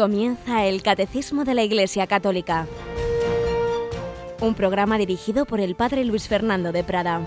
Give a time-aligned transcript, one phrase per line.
[0.00, 2.66] Comienza el Catecismo de la Iglesia Católica,
[4.40, 7.20] un programa dirigido por el Padre Luis Fernando de Prada.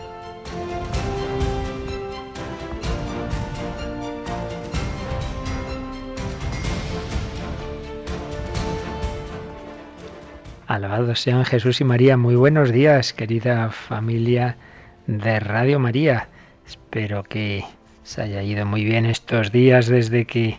[10.66, 12.18] Alabados sean Jesús y María.
[12.18, 14.58] Muy buenos días, querida familia
[15.06, 16.28] de Radio María.
[16.66, 17.64] Espero que
[18.02, 20.58] se haya ido muy bien estos días desde que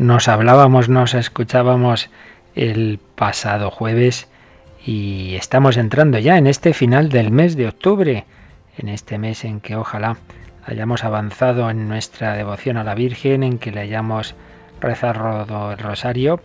[0.00, 2.08] nos hablábamos, nos escuchábamos
[2.54, 4.28] el pasado jueves
[4.82, 8.24] y estamos entrando ya en este final del mes de octubre,
[8.78, 10.16] en este mes en que ojalá
[10.64, 14.34] hayamos avanzado en nuestra devoción a la Virgen, en que le hayamos
[14.80, 16.40] rezado el rosario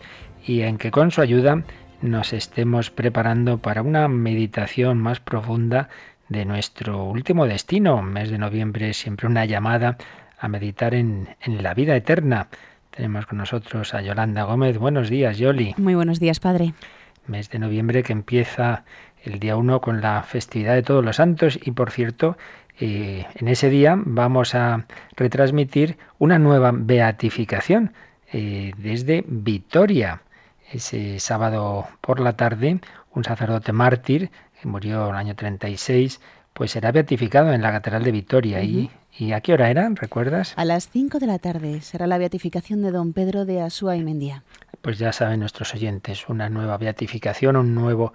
[0.46, 1.64] y en que con su ayuda
[2.02, 5.88] nos estemos preparando para una meditación más profunda
[6.28, 8.02] de nuestro último destino.
[8.02, 9.96] mes de noviembre siempre una llamada
[10.38, 12.50] a meditar en la vida eterna.
[12.96, 14.78] Tenemos con nosotros a Yolanda Gómez.
[14.78, 15.76] Buenos días, Yoli.
[15.78, 16.74] Muy buenos días, padre.
[17.28, 18.86] Mes de noviembre que empieza
[19.24, 22.38] el día 1 con la festividad de todos los santos y, por cierto,
[22.80, 24.86] eh, en ese día vamos a
[25.18, 27.92] retransmitir una nueva beatificación
[28.32, 30.22] eh, desde Vitoria.
[30.72, 32.80] Ese sábado por la tarde,
[33.14, 36.22] un sacerdote mártir que murió en el año 36,
[36.56, 38.64] pues será beatificado en la Catedral de Vitoria.
[38.64, 39.90] y ¿Y a qué hora era?
[39.94, 40.54] ¿Recuerdas?
[40.56, 44.04] A las 5 de la tarde será la beatificación de don Pedro de Asúa y
[44.04, 44.44] Mendía.
[44.82, 48.14] Pues ya saben nuestros oyentes, una nueva beatificación, un nuevo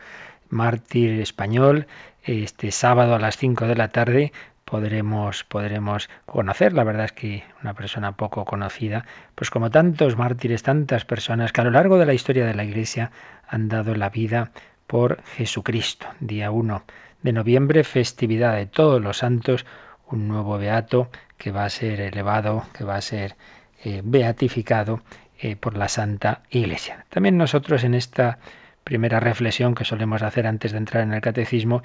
[0.49, 1.87] mártir español.
[2.23, 4.33] Este sábado a las 5 de la tarde
[4.65, 6.73] podremos, podremos conocer.
[6.73, 11.61] La verdad es que una persona poco conocida, pues como tantos mártires, tantas personas que
[11.61, 13.11] a lo largo de la historia de la Iglesia
[13.47, 14.51] han dado la vida
[14.87, 16.07] por Jesucristo.
[16.21, 16.83] Día 1
[17.23, 19.67] de noviembre, festividad de todos los santos
[20.11, 23.37] un nuevo beato que va a ser elevado, que va a ser
[23.85, 25.01] eh, beatificado
[25.39, 27.07] eh, por la Santa Iglesia.
[27.09, 28.39] También nosotros en esta
[28.85, 31.83] primera reflexión que solemos hacer antes de entrar en el catecismo,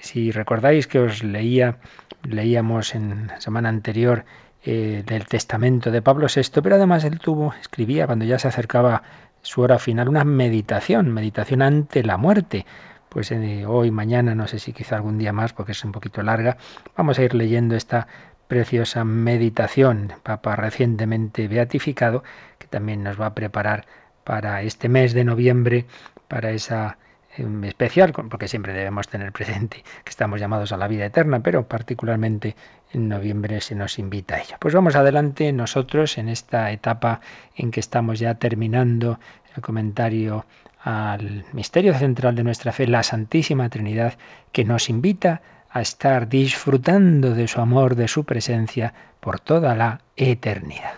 [0.00, 1.76] si recordáis que os leía,
[2.22, 4.24] leíamos en la semana anterior
[4.64, 9.02] eh, del testamento de Pablo VI, pero además él tuvo, escribía cuando ya se acercaba
[9.42, 12.66] su hora final, una meditación, meditación ante la muerte
[13.10, 16.22] pues eh, hoy, mañana, no sé si quizá algún día más, porque es un poquito
[16.22, 16.56] larga,
[16.96, 18.06] vamos a ir leyendo esta
[18.48, 22.24] preciosa meditación, Papa recientemente beatificado,
[22.58, 23.86] que también nos va a preparar
[24.24, 25.86] para este mes de noviembre,
[26.28, 26.98] para esa
[27.36, 31.66] em, especial, porque siempre debemos tener presente que estamos llamados a la vida eterna, pero
[31.66, 32.54] particularmente
[32.92, 34.56] en noviembre se nos invita a ello.
[34.60, 37.20] Pues vamos adelante nosotros en esta etapa
[37.56, 39.18] en que estamos ya terminando
[39.56, 40.44] el comentario
[40.82, 44.14] al misterio central de nuestra fe, la Santísima Trinidad,
[44.52, 50.00] que nos invita a estar disfrutando de su amor, de su presencia por toda la
[50.16, 50.94] eternidad.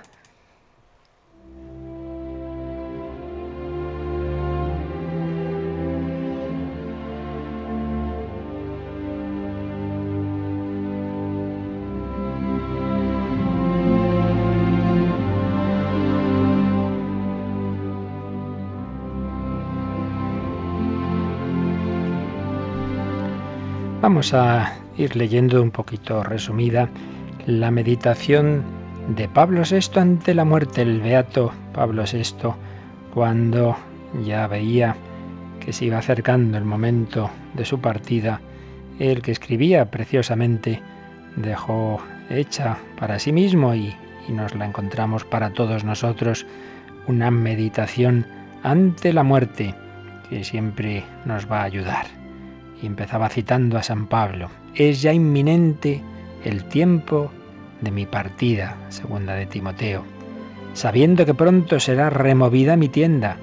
[24.23, 26.89] Vamos a ir leyendo un poquito resumida
[27.45, 28.63] la meditación
[29.09, 32.55] de Pablo VI ante la muerte, el beato Pablo VI,
[33.13, 33.77] cuando
[34.25, 34.95] ya veía
[35.59, 38.41] que se iba acercando el momento de su partida,
[39.01, 40.81] el que escribía preciosamente
[41.35, 42.01] dejó
[42.31, 43.93] hecha para sí mismo y,
[44.29, 46.47] y nos la encontramos para todos nosotros,
[47.09, 48.25] una meditación
[48.63, 49.75] ante la muerte
[50.31, 52.22] que siempre nos va a ayudar
[52.83, 56.03] y empezaba citando a San Pablo, es ya inminente
[56.45, 57.31] el tiempo
[57.81, 60.05] de mi partida, segunda de Timoteo,
[60.75, 63.37] sabiendo que pronto será removida mi tienda,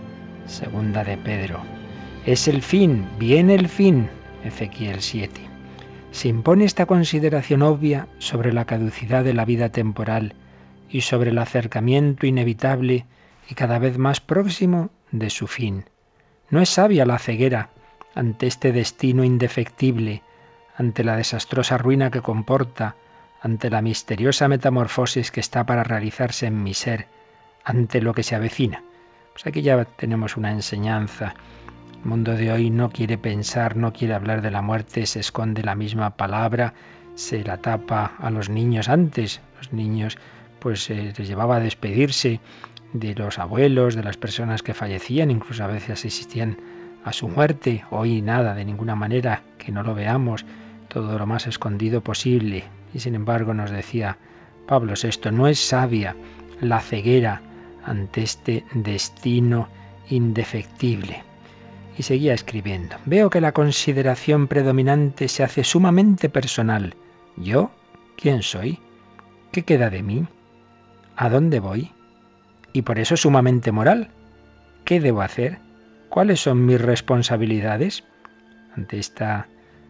[0.46, 1.62] segunda de Pedro.
[2.26, 4.10] Es el fin, viene el fin,
[4.44, 5.42] Ezequiel 7.
[6.12, 10.34] Se impone esta consideración obvia sobre la caducidad de la vida temporal
[10.90, 13.06] y sobre el acercamiento inevitable
[13.50, 15.86] y cada vez más próximo de su fin.
[16.50, 17.69] No es sabia la ceguera
[18.16, 20.24] ante este destino indefectible,
[20.76, 22.96] ante la desastrosa ruina que comporta,
[23.42, 27.08] ante la misteriosa metamorfosis que está para realizarse en mi ser,
[27.64, 28.84] ante lo que se avecina.
[29.34, 31.36] Pues aquí ya tenemos una enseñanza.
[31.94, 35.64] El mundo de hoy no quiere pensar, no quiere hablar de la muerte, se esconde
[35.64, 36.74] la misma palabra,
[37.16, 39.42] se la tapa a los niños antes.
[39.58, 40.18] Los niños
[40.60, 42.40] pues eh, les llevaba a despedirse
[42.94, 46.58] de los abuelos, de las personas que fallecían, incluso a veces existían
[47.04, 47.84] a su muerte.
[47.90, 50.46] Hoy nada, de ninguna manera, que no lo veamos,
[50.88, 52.66] todo lo más escondido posible.
[52.94, 54.18] Y sin embargo nos decía
[54.68, 56.16] Pablo VI, no es sabia
[56.62, 57.42] la ceguera
[57.86, 59.69] ante este destino
[60.10, 61.24] indefectible.
[61.98, 62.96] Y seguía escribiendo.
[63.06, 66.96] Veo que la consideración predominante se hace sumamente personal.
[67.36, 67.72] ¿Yo?
[68.16, 68.80] ¿Quién soy?
[69.51, 70.25] ¿Qué queda de mí?
[71.16, 71.92] ¿A dónde voy?
[72.72, 74.12] Y por eso sumamente moral.
[74.86, 75.60] ¿Qué debo hacer?
[76.10, 78.04] ¿Cuáles son mis responsabilidades?
[78.76, 79.48] Ante esta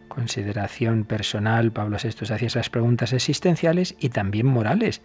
[0.08, 5.00] consideración personal, Pablo VI hacía esas preguntas existenciales y también morales,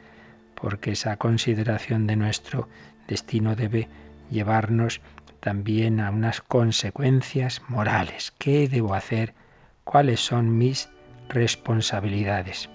[0.56, 2.68] porque esa consideración de nuestro
[3.08, 3.88] destino debe
[4.30, 5.00] llevarnos
[5.40, 8.34] también a unas consecuencias morales.
[8.38, 9.36] ¿Qué debo hacer?
[9.84, 10.90] ¿Cuáles son mis
[11.30, 12.70] responsabilidades?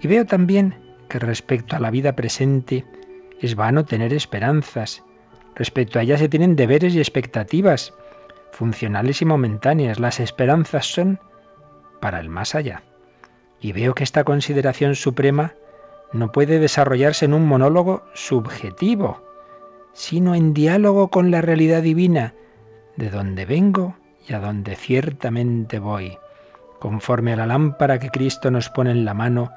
[0.00, 0.74] Y veo también
[1.08, 2.84] que respecto a la vida presente
[3.40, 5.02] es vano tener esperanzas.
[5.54, 7.94] Respecto a ella se tienen deberes y expectativas,
[8.52, 10.00] funcionales y momentáneas.
[10.00, 11.20] Las esperanzas son
[12.00, 12.82] para el más allá.
[13.60, 15.54] Y veo que esta consideración suprema
[16.12, 19.22] no puede desarrollarse en un monólogo subjetivo,
[19.92, 22.34] sino en diálogo con la realidad divina,
[22.96, 23.96] de donde vengo
[24.26, 26.18] y a donde ciertamente voy,
[26.80, 29.50] conforme a la lámpara que Cristo nos pone en la mano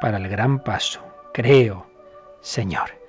[0.00, 1.00] para el gran paso.
[1.32, 1.86] Creo,
[2.40, 3.01] Señor.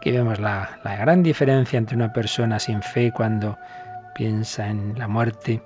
[0.00, 3.58] Aquí vemos la, gran diferencia entre una persona sin fe cuando
[4.14, 5.60] piensa en la muerte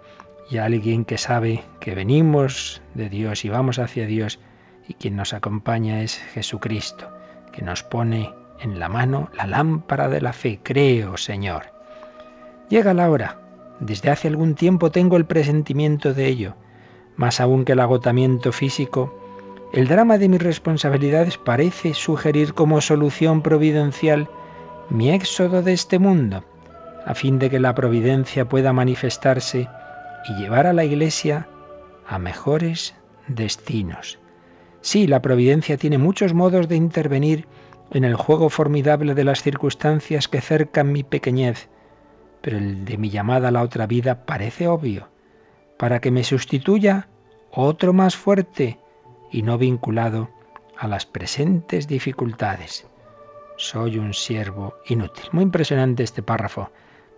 [0.51, 4.41] y alguien que sabe que venimos de Dios y vamos hacia Dios
[4.89, 7.17] y quien nos acompaña es Jesucristo,
[7.53, 10.59] que nos pone en la mano la lámpara de la fe.
[10.65, 11.67] Creo, Señor.
[12.69, 13.39] Llega la hora.
[13.79, 16.57] Desde hace algún tiempo tengo el presentimiento de ello.
[17.15, 19.17] Más aún que el agotamiento físico,
[19.75, 24.31] el drama de mis responsabilidades parece sugerir como solución providencial
[24.89, 26.45] mi éxodo de este mundo,
[27.05, 29.69] a fin de que la providencia pueda manifestarse
[30.29, 31.49] y llevar a la Iglesia
[32.07, 32.95] a mejores
[33.27, 34.21] destinos.
[34.81, 37.49] Sí, la providencia tiene muchos modos de intervenir
[37.91, 41.69] en el juego formidable de las circunstancias que cercan mi pequeñez,
[42.43, 45.09] pero el de mi llamada a la otra vida parece obvio,
[45.77, 47.09] para que me sustituya
[47.51, 48.79] otro más fuerte
[49.35, 50.31] y no vinculado
[50.79, 52.87] a las presentes dificultades.
[53.57, 55.25] Soy un siervo inútil.
[55.33, 56.71] Muy impresionante este párrafo.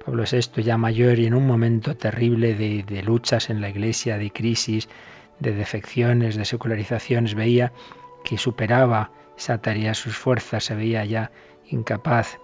[0.03, 4.31] Pablo VI ya mayor y en un momento terrible de, luchas en la iglesia, de
[4.31, 4.89] crisis,
[5.41, 7.75] de defecciones, de secularizaciones, veía
[8.25, 11.33] que superaba esa tarea, sus fuerzas, se veía ya
[11.69, 12.39] incapaz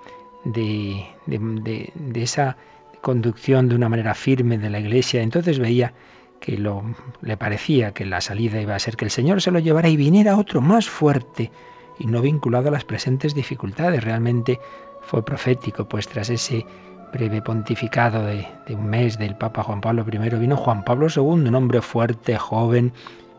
[0.44, 2.58] de, de, esa
[3.00, 5.22] conducción de una manera firme de la iglesia.
[5.22, 5.94] Entonces veía
[6.42, 6.82] que lo,
[7.22, 9.96] le parecía que la salida iba a ser que el Señor se lo llevara y
[9.96, 11.52] viniera otro más fuerte
[12.00, 14.02] y no vinculado a las presentes dificultades.
[14.02, 14.58] Realmente
[15.02, 16.66] fue profético, pues tras ese
[17.12, 21.54] breve pontificado de, un mes del Papa Juan Pablo I vino Juan Pablo II, un
[21.54, 22.92] hombre fuerte, joven,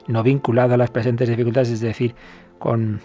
[0.07, 2.15] no vinculado a las presentes dificultades, es decir,
[2.57, 3.01] con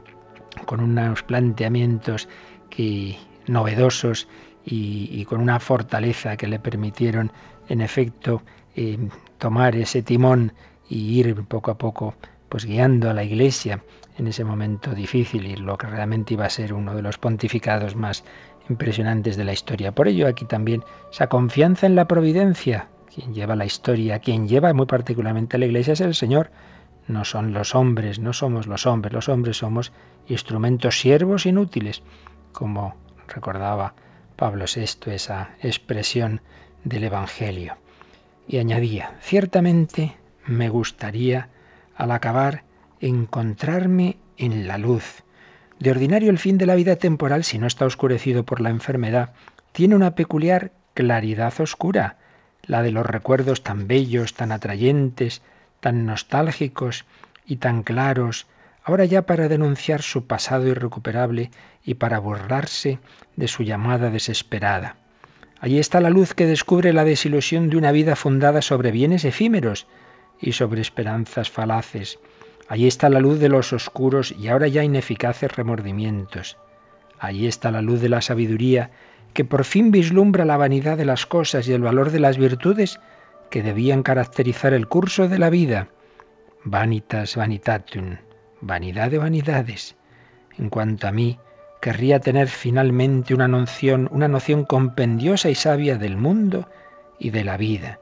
[0.64, 2.28] con unos planteamientos
[2.70, 3.16] que,
[3.46, 4.28] novedosos
[4.64, 7.32] y, con una fortaleza que le permitieron,
[7.68, 8.42] en efecto,
[8.80, 8.96] eh,
[9.38, 10.52] tomar ese timón
[10.88, 12.14] y ir poco a poco
[12.48, 13.82] pues guiando a la Iglesia
[14.16, 17.96] en ese momento difícil y lo que realmente iba a ser uno de los pontificados
[17.96, 18.22] más
[18.68, 19.90] impresionantes de la historia.
[19.90, 24.72] Por ello aquí también esa confianza en la providencia, quien lleva la historia, quien lleva
[24.72, 26.52] muy particularmente a la Iglesia es el Señor,
[27.08, 29.92] no son los hombres, no somos los hombres, los hombres somos
[30.28, 32.04] instrumentos siervos inútiles,
[32.52, 32.94] como
[33.26, 33.94] recordaba
[34.36, 36.42] Pablo VI esa expresión
[36.84, 37.76] del Evangelio.
[38.48, 41.50] Y añadía, ciertamente me gustaría,
[41.94, 42.64] al acabar,
[42.98, 45.22] encontrarme en la luz.
[45.78, 49.34] De ordinario el fin de la vida temporal, si no está oscurecido por la enfermedad,
[49.72, 52.16] tiene una peculiar claridad oscura,
[52.62, 55.42] la de los recuerdos tan bellos, tan atrayentes,
[55.80, 57.04] tan nostálgicos
[57.46, 58.46] y tan claros,
[58.82, 61.50] ahora ya para denunciar su pasado irrecuperable
[61.84, 62.98] y para burlarse
[63.36, 64.96] de su llamada desesperada.
[65.60, 69.86] Allí está la luz que descubre la desilusión de una vida fundada sobre bienes efímeros
[70.40, 72.18] y sobre esperanzas falaces.
[72.68, 76.58] Allí está la luz de los oscuros y ahora ya ineficaces remordimientos.
[77.18, 78.90] Allí está la luz de la sabiduría
[79.32, 83.00] que por fin vislumbra la vanidad de las cosas y el valor de las virtudes
[83.50, 85.88] que debían caracterizar el curso de la vida.
[86.64, 88.16] Vanitas vanitatum,
[88.60, 89.96] vanidad de vanidades.
[90.56, 91.38] En cuanto a mí,
[91.80, 96.68] querría tener finalmente una noción, una noción compendiosa y sabia del mundo
[97.18, 97.98] y de la vida.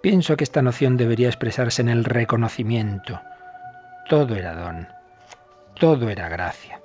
[0.00, 3.20] Pienso que esta noción debería expresarse en el reconocimiento.
[4.08, 4.88] Todo era don,
[5.78, 6.80] todo era gracia.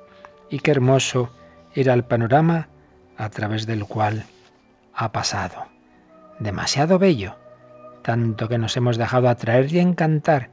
[0.49, 1.31] Y qué hermoso
[1.73, 2.67] era el panorama
[3.17, 4.25] a través del cual
[4.93, 5.67] ha pasado.
[6.39, 7.35] Demasiado bello,
[8.01, 10.49] tanto que nos hemos dejado atraer y encantar,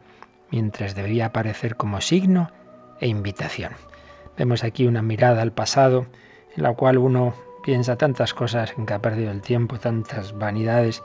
[0.50, 2.50] mientras debería aparecer como signo
[3.00, 3.72] e invitación.
[4.36, 6.06] Vemos aquí una mirada al pasado
[6.56, 11.02] en la cual uno piensa tantas cosas en que ha perdido el tiempo, tantas vanidades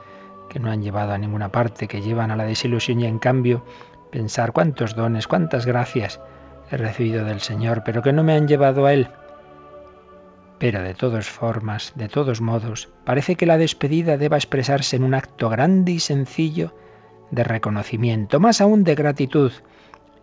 [0.48, 3.64] que no han llevado a ninguna parte, que llevan a la desilusión y en cambio
[4.10, 6.20] pensar cuántos dones, cuántas gracias
[6.70, 9.08] he recibido del Señor, pero que no me han llevado a Él.
[10.58, 15.14] Pero de todas formas, de todos modos, parece que la despedida deba expresarse en un
[15.14, 16.74] acto grande y sencillo
[17.30, 19.52] de reconocimiento, más aún de gratitud.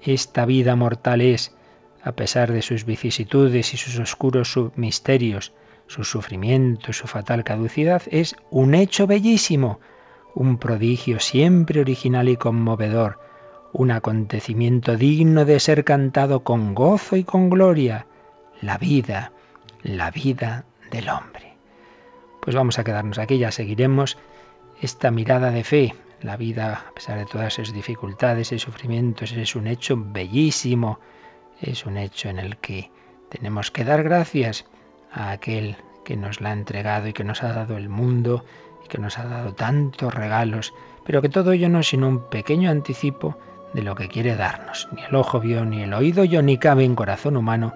[0.01, 1.55] Esta vida mortal es,
[2.03, 5.53] a pesar de sus vicisitudes y sus oscuros misterios,
[5.87, 9.79] su sufrimiento, su fatal caducidad, es un hecho bellísimo,
[10.35, 13.19] un prodigio siempre original y conmovedor,
[13.71, 18.05] un acontecimiento digno de ser cantado con gozo y con gloria,
[18.61, 19.31] la vida,
[19.81, 21.53] la vida del hombre.
[22.41, 24.17] Pues vamos a quedarnos aquí, ya seguiremos
[24.81, 25.95] esta mirada de fe.
[26.21, 30.99] La vida, a pesar de todas sus dificultades y sufrimientos, es un hecho bellísimo,
[31.61, 32.91] es un hecho en el que
[33.29, 34.65] tenemos que dar gracias
[35.11, 38.43] a aquel que nos la ha entregado y que nos ha dado el mundo
[38.85, 40.73] y que nos ha dado tantos regalos,
[41.05, 43.37] pero que todo ello no es sino un pequeño anticipo
[43.73, 44.87] de lo que quiere darnos.
[44.91, 47.73] Ni el ojo vio, ni el oído yo, ni cabe en corazón humano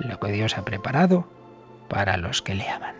[0.00, 1.26] lo que Dios ha preparado
[1.88, 2.99] para los que le aman.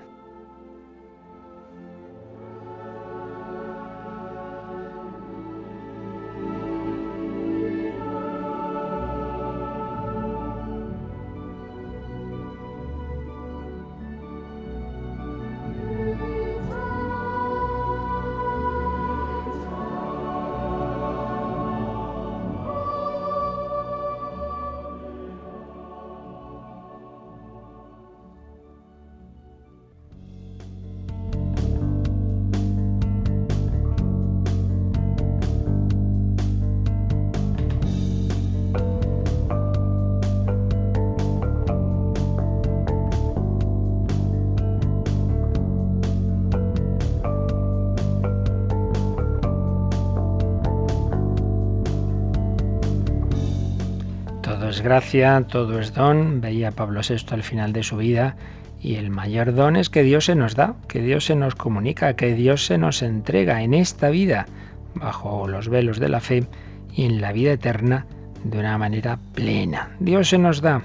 [54.83, 58.37] Gracia, todo es don, veía Pablo VI al final de su vida,
[58.81, 62.15] y el mayor don es que Dios se nos da, que Dios se nos comunica,
[62.15, 64.47] que Dios se nos entrega en esta vida,
[64.95, 66.45] bajo los velos de la fe,
[66.93, 68.07] y en la vida eterna
[68.45, 69.91] de una manera plena.
[70.01, 70.83] Dios se nos da,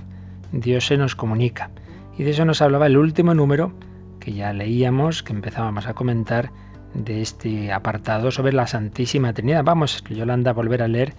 [0.52, 1.72] Dios se nos comunica.
[2.18, 3.74] Y de eso nos hablaba el último número
[4.20, 6.52] que ya leíamos, que empezábamos a comentar
[6.94, 9.64] de este apartado sobre la Santísima Trinidad.
[9.64, 11.14] Vamos, Yolanda, a volver a leer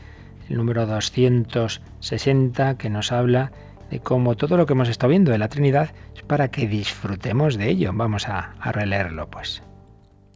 [0.48, 3.52] el número 260, que nos habla
[3.90, 7.56] de cómo todo lo que hemos estado viendo de la Trinidad es para que disfrutemos
[7.56, 7.92] de ello.
[7.94, 9.62] Vamos a, a releerlo, pues.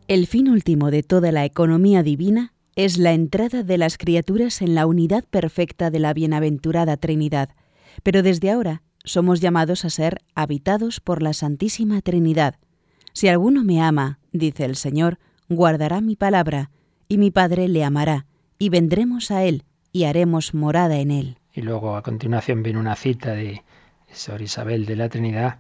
[0.09, 4.75] El fin último de toda la economía divina es la entrada de las criaturas en
[4.75, 7.51] la unidad perfecta de la bienaventurada Trinidad,
[8.03, 12.57] pero desde ahora somos llamados a ser habitados por la Santísima Trinidad.
[13.13, 16.71] Si alguno me ama, dice el Señor, guardará mi palabra,
[17.09, 18.27] y mi Padre le amará,
[18.59, 21.37] y vendremos a él, y haremos morada en él.
[21.53, 23.63] Y luego a continuación viene una cita de
[24.13, 25.59] Sor Isabel de la Trinidad,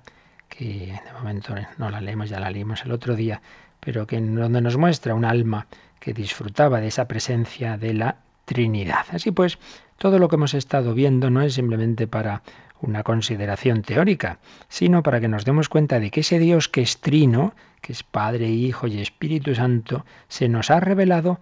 [0.49, 3.43] que de momento no la leemos, ya la leímos el otro día,
[3.81, 5.67] pero que donde nos muestra un alma
[5.99, 9.07] que disfrutaba de esa presencia de la Trinidad.
[9.13, 9.59] Así pues,
[9.99, 12.43] todo lo que hemos estado viendo no es simplemente para
[12.81, 16.99] una consideración teórica, sino para que nos demos cuenta de que ese Dios que es
[17.01, 21.41] trino, que es Padre, Hijo y Espíritu Santo, se nos ha revelado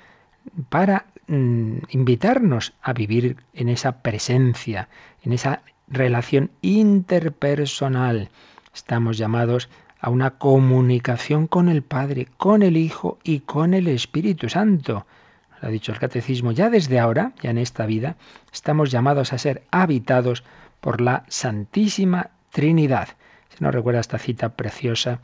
[0.69, 4.89] para Mm, invitarnos a vivir en esa presencia,
[5.23, 8.31] en esa relación interpersonal.
[8.75, 9.69] Estamos llamados
[10.01, 15.07] a una comunicación con el Padre, con el Hijo y con el Espíritu Santo.
[15.51, 18.17] Nos ha dicho el Catecismo, ya desde ahora, ya en esta vida,
[18.51, 20.45] estamos llamados a ser habitados
[20.81, 23.09] por la Santísima Trinidad.
[23.51, 25.21] Se nos recuerda esta cita preciosa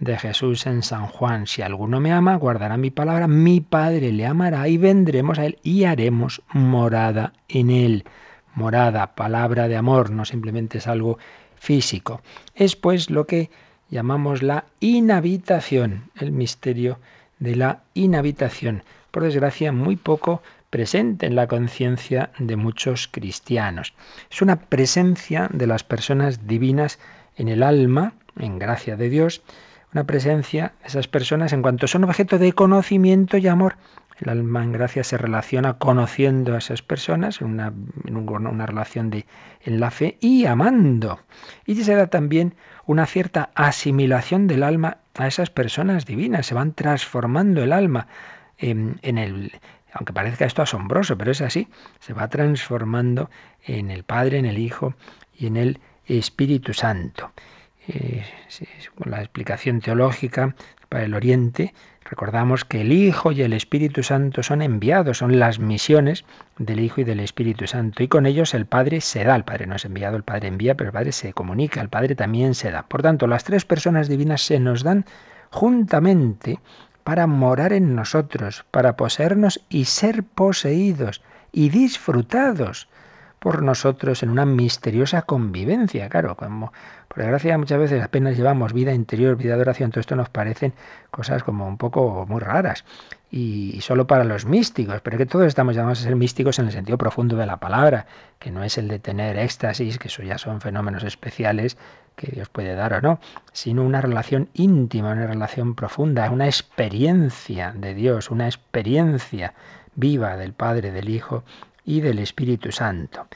[0.00, 1.46] de Jesús en San Juan.
[1.46, 5.58] Si alguno me ama, guardará mi palabra, mi Padre le amará y vendremos a él
[5.62, 8.04] y haremos morada en él.
[8.54, 11.18] Morada, palabra de amor, no simplemente es algo
[11.56, 12.22] físico.
[12.54, 13.50] Es pues lo que
[13.90, 16.98] llamamos la inhabitación, el misterio
[17.38, 18.82] de la inhabitación.
[19.10, 23.94] Por desgracia, muy poco presente en la conciencia de muchos cristianos.
[24.30, 26.98] Es una presencia de las personas divinas
[27.36, 29.42] en el alma, en gracia de Dios,
[29.92, 33.76] una presencia, esas personas, en cuanto son objeto de conocimiento y amor.
[34.20, 37.72] El alma en gracia se relaciona conociendo a esas personas, en una,
[38.04, 39.26] en una relación de,
[39.62, 41.20] en la fe y amando.
[41.64, 42.54] Y se da también
[42.84, 46.46] una cierta asimilación del alma a esas personas divinas.
[46.46, 48.08] Se van transformando el alma
[48.58, 49.52] en, en el,
[49.92, 51.68] aunque parezca esto asombroso, pero es así,
[52.00, 53.30] se va transformando
[53.64, 54.94] en el Padre, en el Hijo
[55.36, 57.32] y en el Espíritu Santo.
[57.88, 58.24] Eh,
[59.04, 60.54] la explicación teológica
[60.88, 65.58] para el Oriente, recordamos que el Hijo y el Espíritu Santo son enviados, son las
[65.58, 66.24] misiones
[66.58, 69.66] del Hijo y del Espíritu Santo, y con ellos el Padre se da, el Padre
[69.66, 72.70] no es enviado, el Padre envía, pero el Padre se comunica, el Padre también se
[72.70, 72.84] da.
[72.84, 75.04] Por tanto, las tres personas divinas se nos dan
[75.50, 76.58] juntamente
[77.04, 82.88] para morar en nosotros, para poseernos y ser poseídos y disfrutados
[83.38, 86.08] por nosotros en una misteriosa convivencia.
[86.08, 86.72] Claro, como
[87.08, 90.74] por desgracia muchas veces apenas llevamos vida interior, vida de oración, todo esto nos parecen
[91.10, 92.84] cosas como un poco muy raras
[93.30, 96.72] y solo para los místicos, pero que todos estamos llamados a ser místicos en el
[96.72, 98.06] sentido profundo de la palabra,
[98.38, 101.76] que no es el de tener éxtasis, que eso ya son fenómenos especiales
[102.16, 103.20] que Dios puede dar o no,
[103.52, 109.54] sino una relación íntima, una relación profunda, una experiencia de Dios, una experiencia
[109.94, 111.44] viva del Padre, del Hijo
[111.84, 113.26] y del Espíritu Santo.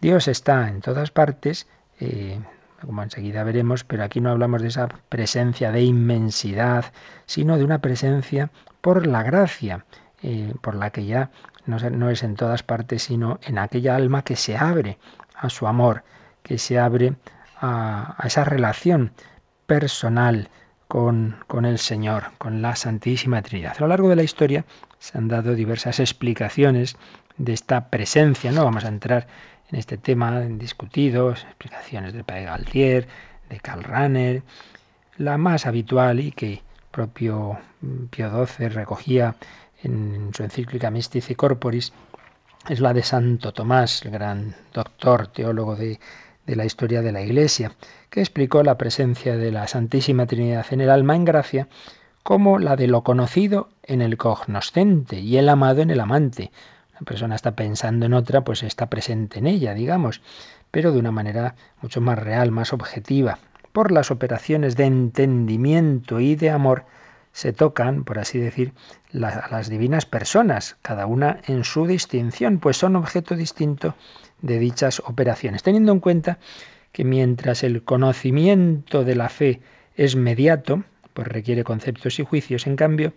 [0.00, 1.68] Dios está en todas partes,
[2.00, 2.40] eh,
[2.86, 6.86] como enseguida veremos, pero aquí no hablamos de esa presencia de inmensidad,
[7.26, 9.84] sino de una presencia por la gracia,
[10.22, 11.30] eh, por la que ya
[11.66, 14.98] no, es en todas partes, sino en aquella alma que se abre
[15.34, 16.04] a su amor,
[16.42, 17.14] que se abre
[17.60, 19.12] a, esa relación
[19.66, 20.48] personal
[20.88, 23.76] con, con, el Señor, con la Santísima Trinidad.
[23.78, 24.64] A lo largo de la historia
[24.98, 26.96] se han dado diversas explicaciones
[27.38, 28.52] de esta presencia.
[28.52, 29.26] No vamos a entrar
[29.72, 33.08] en este tema discutido, explicaciones del Padre Galtier,
[33.48, 34.42] de Karl Rahner.
[35.16, 37.58] La más habitual y que propio
[38.10, 39.34] Pío XII recogía
[39.82, 41.92] en su encíclica Mystici Corporis
[42.68, 45.98] es la de Santo Tomás, el gran doctor, teólogo de,
[46.46, 47.72] de la historia de la Iglesia,
[48.10, 51.68] que explicó la presencia de la Santísima Trinidad en el alma en gracia
[52.22, 56.52] como la de lo conocido en el cognoscente y el amado en el amante,
[57.04, 60.22] persona está pensando en otra, pues está presente en ella, digamos,
[60.70, 63.38] pero de una manera mucho más real, más objetiva.
[63.72, 66.84] Por las operaciones de entendimiento y de amor
[67.32, 68.72] se tocan, por así decir,
[69.10, 73.94] las divinas personas, cada una en su distinción, pues son objeto distinto
[74.42, 76.38] de dichas operaciones, teniendo en cuenta
[76.92, 79.60] que mientras el conocimiento de la fe
[79.96, 83.14] es mediato, pues requiere conceptos y juicios, en cambio,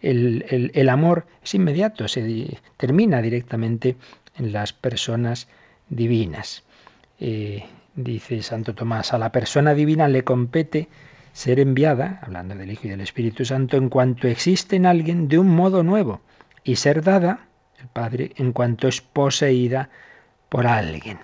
[0.00, 3.96] el, amor es inmediato, se termina directamente
[4.36, 5.48] en las personas
[5.88, 6.64] divinas.
[7.18, 10.88] Eh, dice Santo Tomás, a la persona divina le compete
[11.32, 15.38] ser enviada, hablando del Hijo y del Espíritu Santo, en cuanto existe en alguien de
[15.38, 16.20] un modo nuevo,
[16.64, 19.90] y ser dada, el Padre, en cuanto es poseída
[20.48, 21.18] por alguien.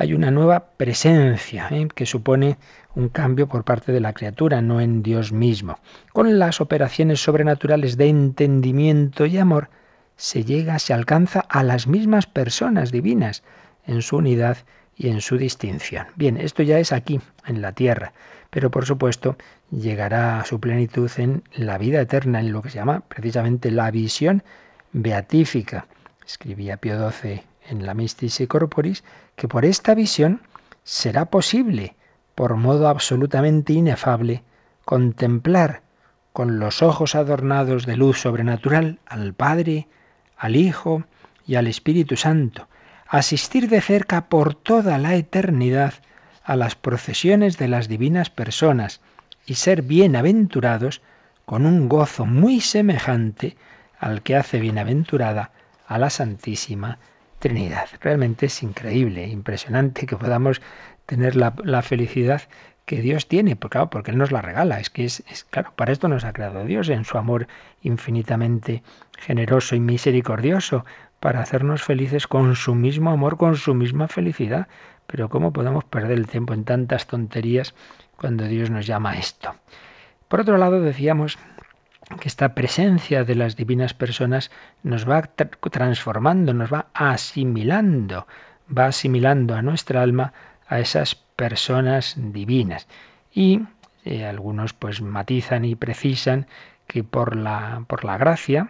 [0.00, 1.88] Hay una nueva presencia ¿eh?
[1.92, 2.56] que supone
[2.94, 5.80] un cambio por parte de la criatura, no en Dios mismo.
[6.12, 9.70] Con las operaciones sobrenaturales de entendimiento y amor,
[10.14, 13.42] se llega, se alcanza a las mismas personas divinas
[13.88, 14.58] en su unidad
[14.94, 16.06] y en su distinción.
[16.14, 18.12] Bien, esto ya es aquí, en la tierra,
[18.50, 19.36] pero por supuesto
[19.72, 23.90] llegará a su plenitud en la vida eterna, en lo que se llama precisamente la
[23.90, 24.44] visión
[24.92, 25.88] beatífica.
[26.24, 29.04] Escribía Pío XII en la Mystici Corporis
[29.36, 30.42] que por esta visión
[30.84, 31.96] será posible
[32.34, 34.42] por modo absolutamente inefable,
[34.84, 35.82] contemplar
[36.32, 39.88] con los ojos adornados de luz sobrenatural al Padre,
[40.36, 41.02] al Hijo
[41.46, 42.68] y al Espíritu Santo,
[43.08, 45.94] asistir de cerca por toda la eternidad
[46.44, 49.00] a las procesiones de las divinas personas
[49.46, 51.02] y ser bienaventurados
[51.44, 53.56] con un gozo muy semejante
[53.98, 55.50] al que hace bienaventurada
[55.86, 56.98] a la Santísima
[57.38, 57.88] Trinidad.
[58.00, 60.60] Realmente es increíble, impresionante que podamos
[61.06, 62.42] tener la, felicidad
[62.84, 64.80] que Dios tiene, porque, claro, porque Él nos la regala.
[64.80, 67.46] Es que es, claro, para esto nos ha creado Dios en su amor
[67.82, 68.82] infinitamente
[69.18, 70.84] generoso y misericordioso,
[71.20, 74.68] para hacernos felices con su mismo amor, con su misma felicidad.
[75.06, 77.74] Pero ¿cómo podemos perder el tiempo en tantas tonterías
[78.16, 79.54] cuando Dios nos llama a esto?
[80.28, 81.38] Por otro lado, decíamos
[82.20, 84.50] que esta presencia de las divinas personas
[84.82, 88.26] nos va transformando, nos va asimilando,
[88.76, 90.32] va asimilando a nuestra alma
[90.66, 92.88] a esas personas divinas.
[93.32, 93.62] Y
[94.04, 96.46] eh, algunos pues matizan y precisan
[96.86, 98.68] que por la, por la gracia,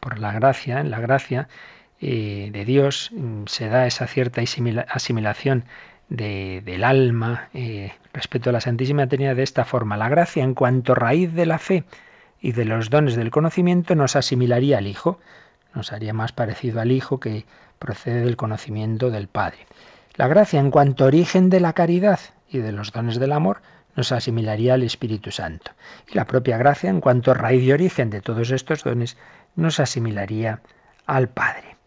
[0.00, 1.48] por la gracia, en la gracia
[2.00, 5.64] eh, de Dios mm, se da esa cierta asimilación
[6.08, 9.96] del alma eh, respecto a la Santísima Trinidad de esta forma.
[9.96, 11.84] La gracia, en cuanto raíz de la fe
[12.44, 15.18] y de los dones del conocimiento, nos asimilaría al Hijo,
[15.72, 17.46] nos haría más parecido al Hijo que
[17.78, 19.66] procede del conocimiento del Padre.
[20.16, 23.62] La gracia en cuanto origen de la caridad y de los dones del amor
[23.96, 25.70] nos asimilaría al Espíritu Santo.
[26.06, 29.16] Y la propia gracia en cuanto raíz y origen de todos estos dones
[29.56, 30.60] nos asimilaría
[31.06, 31.78] al Padre.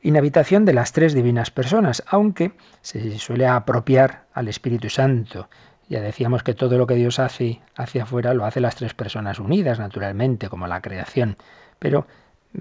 [0.00, 5.50] Inhabitación de las tres divinas personas, aunque se suele apropiar al Espíritu Santo
[5.92, 9.38] Ya decíamos que todo lo que Dios hace hacia afuera lo hace las tres personas
[9.38, 11.36] unidas, naturalmente, como la creación,
[11.78, 12.06] pero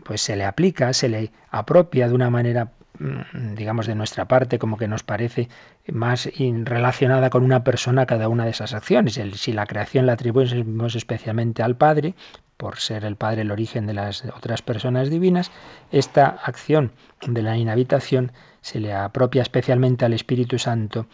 [0.03, 4.59] pues se le aplica, se le apropia de una manera mm, digamos de nuestra parte
[4.59, 5.47] como que nos parece
[5.87, 6.29] más
[6.65, 9.17] relacionada con una persona cada una de esas acciones.
[9.35, 12.15] si la creación la atribuimos especialmente al Padre,
[12.57, 15.53] por ser el Padre el origen de las otras personas divinas,
[15.89, 16.91] esta acción
[17.25, 21.07] de la inhabitación se le apropia especialmente al Espíritu Santo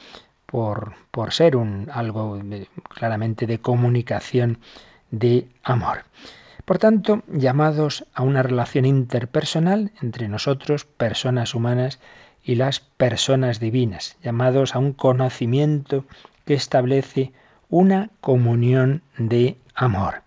[0.47, 0.95] por,
[1.29, 2.39] ser un, algo
[2.89, 4.59] claramente de comunicación
[5.11, 6.05] de amor.
[6.65, 11.99] Por tanto, llamados a una relación interpersonal entre nosotros, personas humanas,
[12.43, 16.05] y las personas divinas, llamados a un conocimiento
[16.45, 17.33] que establece
[17.69, 20.23] una comunión de amor.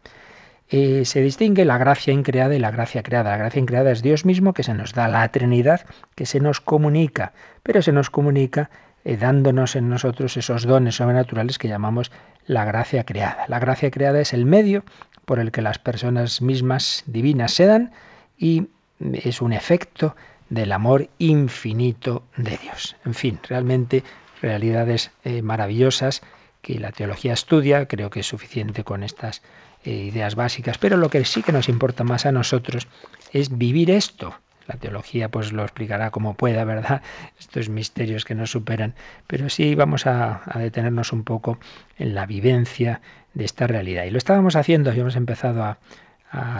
[0.69, 3.31] Eh, se distingue la gracia increada y la gracia creada.
[3.31, 5.81] La gracia increada es Dios mismo que se nos da la Trinidad,
[6.15, 8.71] que se nos comunica, pero se nos comunica
[9.05, 12.11] eh, dándonos en nosotros esos dones sobrenaturales que llamamos
[12.47, 13.45] la gracia creada.
[13.49, 14.85] La gracia creada es el medio
[15.25, 17.93] por el que las personas mismas divinas se dan
[18.37, 18.69] y
[19.13, 20.17] es un efecto
[20.49, 22.97] del amor infinito de Dios.
[23.05, 24.03] En fin, realmente
[24.43, 26.23] realidades eh, maravillosas
[26.61, 29.43] que la teología estudia, creo que es suficiente con estas
[29.85, 32.89] eh, ideas básicas, pero lo que sí que nos importa más a nosotros
[33.33, 34.35] es vivir esto.
[34.71, 37.03] La teología pues lo explicará como pueda, ¿verdad?
[37.41, 38.95] Estos misterios que nos superan,
[39.27, 41.59] pero sí vamos a, detenernos un poco
[41.99, 43.01] en la vivencia
[43.35, 44.05] de esta realidad.
[44.05, 45.79] Y lo estábamos haciendo, hemos empezado a,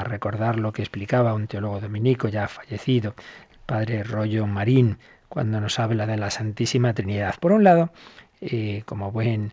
[0.03, 3.15] recordar lo que explicaba un teólogo dominico ya fallecido,
[3.53, 7.37] el padre Rollo Marín, cuando nos habla de la Santísima Trinidad.
[7.39, 7.93] Por un lado,
[8.41, 9.53] eh, como buen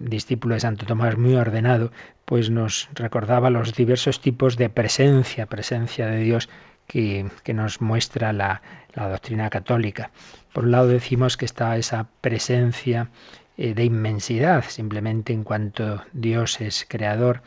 [0.00, 1.92] discípulo de Santo Tomás muy ordenado,
[2.24, 6.48] pues nos recordaba los diversos tipos de presencia, presencia de Dios
[6.86, 8.62] que, nos muestra la,
[8.94, 10.10] doctrina católica.
[10.52, 13.10] Por un lado decimos que está esa presencia
[13.56, 17.42] eh, de inmensidad, simplemente en cuanto Dios es creador,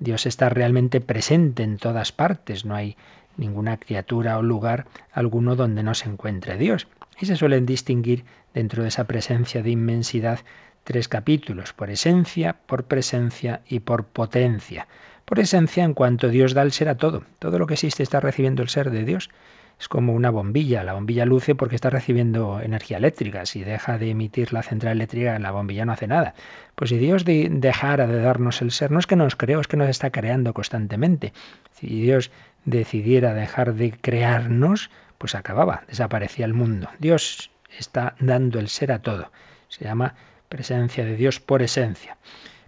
[0.00, 2.96] Dios está realmente presente en todas partes, no hay
[3.36, 6.88] ninguna criatura o lugar alguno donde no se encuentre Dios.
[7.20, 10.40] Y se suelen distinguir dentro de esa presencia de inmensidad
[10.84, 14.88] tres capítulos, por esencia, por presencia y por potencia.
[15.30, 17.22] Por esencia en cuanto Dios da el ser a todo.
[17.38, 19.30] Todo lo que existe está recibiendo el ser de Dios
[19.78, 20.82] es como una bombilla.
[20.82, 23.46] La bombilla luce porque está recibiendo energía eléctrica.
[23.46, 26.34] Si deja de emitir la central eléctrica, la bombilla no hace nada.
[26.74, 29.76] Pues si Dios dejara de darnos el ser, no es que nos creó, es que
[29.76, 31.32] nos está creando constantemente.
[31.74, 32.32] Si Dios
[32.64, 36.88] decidiera dejar de crearnos, pues acababa, desaparecía el mundo.
[36.98, 39.30] Dios está dando el ser a todo.
[39.68, 40.16] Se llama
[40.48, 42.16] presencia de Dios por esencia.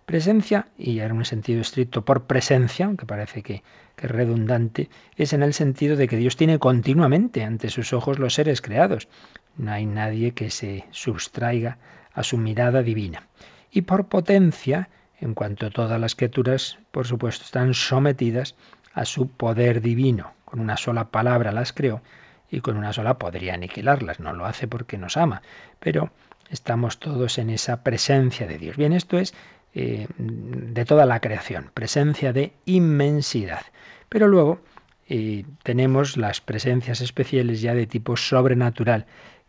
[0.06, 3.62] Presencia, y en un sentido estricto por presencia, aunque parece que,
[3.96, 8.18] que, es redundante, es en el sentido de que Dios tiene continuamente ante sus ojos
[8.18, 9.08] los seres creados.
[9.56, 11.78] No hay nadie que se sustraiga
[12.12, 13.28] a su mirada divina.
[13.70, 14.88] Y por potencia,
[15.20, 18.56] en cuanto todas las criaturas, por supuesto, están sometidas
[18.92, 20.32] a su poder divino.
[20.44, 22.02] Con una sola palabra las creó
[22.50, 24.20] y con una sola podría aniquilarlas.
[24.20, 25.42] No lo hace porque nos ama,
[25.80, 26.10] pero
[26.50, 28.76] estamos todos en esa presencia de Dios.
[28.76, 29.32] Bien, esto es
[29.74, 33.62] eh, de toda la creación, presencia de inmensidad.
[34.08, 34.60] Pero luego
[35.08, 39.06] eh, tenemos las presencias especiales ya de tipo sobrenatural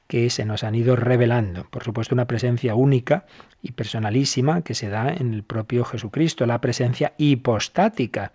[0.08, 1.66] que se nos han ido revelando.
[1.70, 3.26] Por supuesto, una presencia única
[3.62, 8.32] y personalísima que se da en el propio Jesucristo, la presencia hipostática.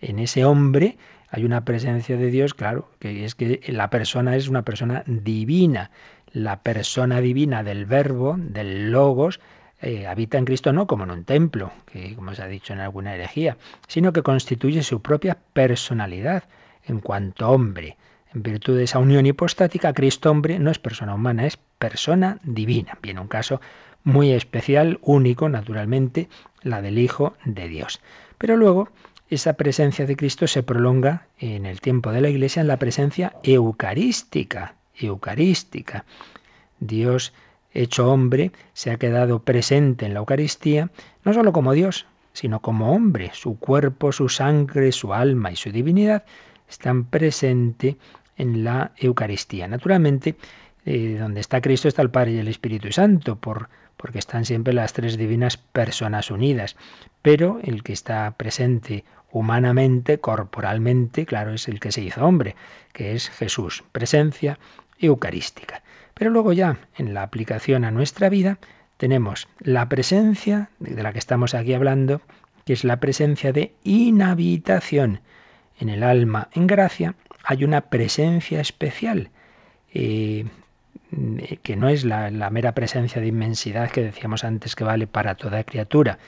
[0.00, 4.48] En ese hombre hay una presencia de Dios, claro, que es que la persona es
[4.48, 5.90] una persona divina.
[6.32, 9.40] La persona divina del verbo, del logos,
[9.82, 12.80] eh, habita en Cristo no como en un templo, que como se ha dicho en
[12.80, 13.56] alguna herejía,
[13.88, 16.44] sino que constituye su propia personalidad
[16.86, 17.96] en cuanto hombre.
[18.32, 22.96] En virtud de esa unión hipostática, Cristo hombre no es persona humana, es persona divina.
[23.02, 23.60] Viene un caso
[24.04, 26.28] muy especial, único, naturalmente,
[26.62, 28.00] la del Hijo de Dios.
[28.38, 28.88] Pero luego,
[29.28, 33.34] esa presencia de Cristo se prolonga en el tiempo de la Iglesia en la presencia
[33.42, 36.04] eucarística, eucarística.
[36.80, 37.32] Dios
[37.74, 40.90] hecho hombre, se ha quedado presente en la Eucaristía,
[41.24, 43.30] no sólo como Dios, sino como hombre.
[43.34, 46.24] Su cuerpo, su sangre, su alma y su divinidad
[46.68, 47.96] están presentes
[48.36, 49.68] en la Eucaristía.
[49.68, 50.36] Naturalmente,
[50.84, 54.72] eh, donde está Cristo está el Padre y el Espíritu Santo, por, porque están siempre
[54.72, 56.76] las tres divinas personas unidas.
[57.20, 62.56] Pero el que está presente humanamente, corporalmente, claro, es el que se hizo hombre,
[62.92, 64.58] que es Jesús, presencia
[64.98, 65.82] eucarística.
[66.22, 68.58] Pero luego ya en la aplicación a nuestra vida
[68.96, 72.20] tenemos la presencia de la que estamos aquí hablando,
[72.64, 75.18] que es la presencia de inhabitación.
[75.80, 79.30] En el alma, en gracia, hay una presencia especial.
[79.92, 80.44] Eh,
[81.10, 85.08] eh, que no es la, la mera presencia de inmensidad que decíamos antes que vale
[85.08, 86.20] para toda criatura,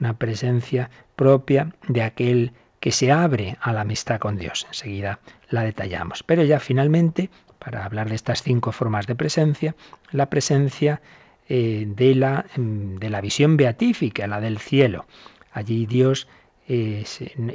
[0.00, 4.66] una presencia propia de aquel que se abre a la amistad con Dios.
[4.68, 6.24] Enseguida la detallamos.
[6.24, 7.30] Pero ya finalmente,
[7.66, 9.74] para hablar de estas cinco formas de presencia,
[10.12, 11.00] la presencia
[11.48, 15.06] eh, de, la, mm, de, la, visión beatífica, la del cielo.
[15.50, 16.28] Allí Dios
[16.68, 17.04] eh,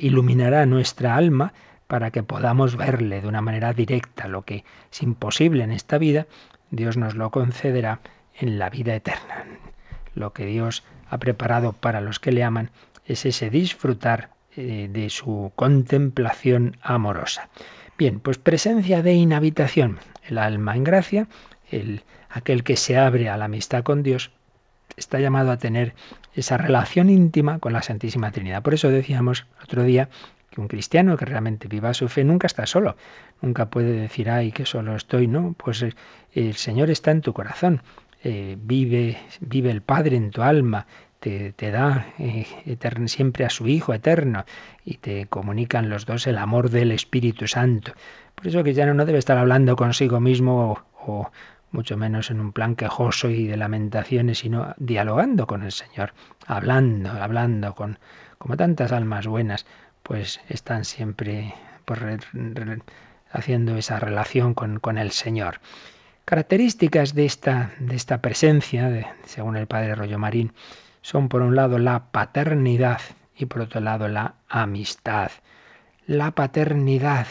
[0.01, 1.53] iluminará nuestra alma
[1.87, 4.27] para que podamos verle de una manera directa.
[4.27, 6.27] Lo que es imposible en esta vida,
[6.71, 8.01] Dios nos lo concederá
[8.37, 9.45] en la vida eterna.
[10.13, 12.69] Lo que Dios ha preparado para los que le aman
[13.05, 17.47] es ese disfrutar eh, de su contemplación amorosa.
[18.01, 19.99] Bien, pues presencia de inhabitación.
[20.27, 21.27] El alma en gracia,
[21.69, 24.31] el aquel que se abre a la amistad con Dios,
[24.97, 25.93] está llamado a tener
[26.33, 28.63] esa relación íntima con la Santísima Trinidad.
[28.63, 30.09] Por eso decíamos otro día
[30.49, 32.97] que un cristiano que realmente viva su fe nunca está solo,
[33.39, 35.93] nunca puede decir, ay, que solo estoy, no, pues eh,
[36.33, 37.83] el Señor está en tu corazón,
[38.23, 40.87] eh, vive, vive el Padre en tu alma,
[41.21, 42.47] te, da eh,
[43.05, 44.43] siempre a su Hijo eterno
[44.83, 47.93] y te comunican los dos el amor del Espíritu Santo.
[48.33, 51.31] Por eso ya no debe estar hablando consigo mismo o,
[51.71, 56.13] mucho menos en un plan quejoso y de lamentaciones, sino dialogando con el Señor,
[56.47, 57.99] hablando, hablando con
[58.39, 59.67] como tantas almas buenas,
[60.01, 61.53] pues están siempre
[61.85, 62.01] pues,
[63.31, 65.59] haciendo esa relación con, con, el Señor.
[66.25, 70.53] Características de esta, de esta presencia, según el padre Rollo Marín,
[71.01, 73.01] son por un lado la paternidad
[73.35, 75.31] y por otro lado la amistad.
[76.05, 77.27] La paternidad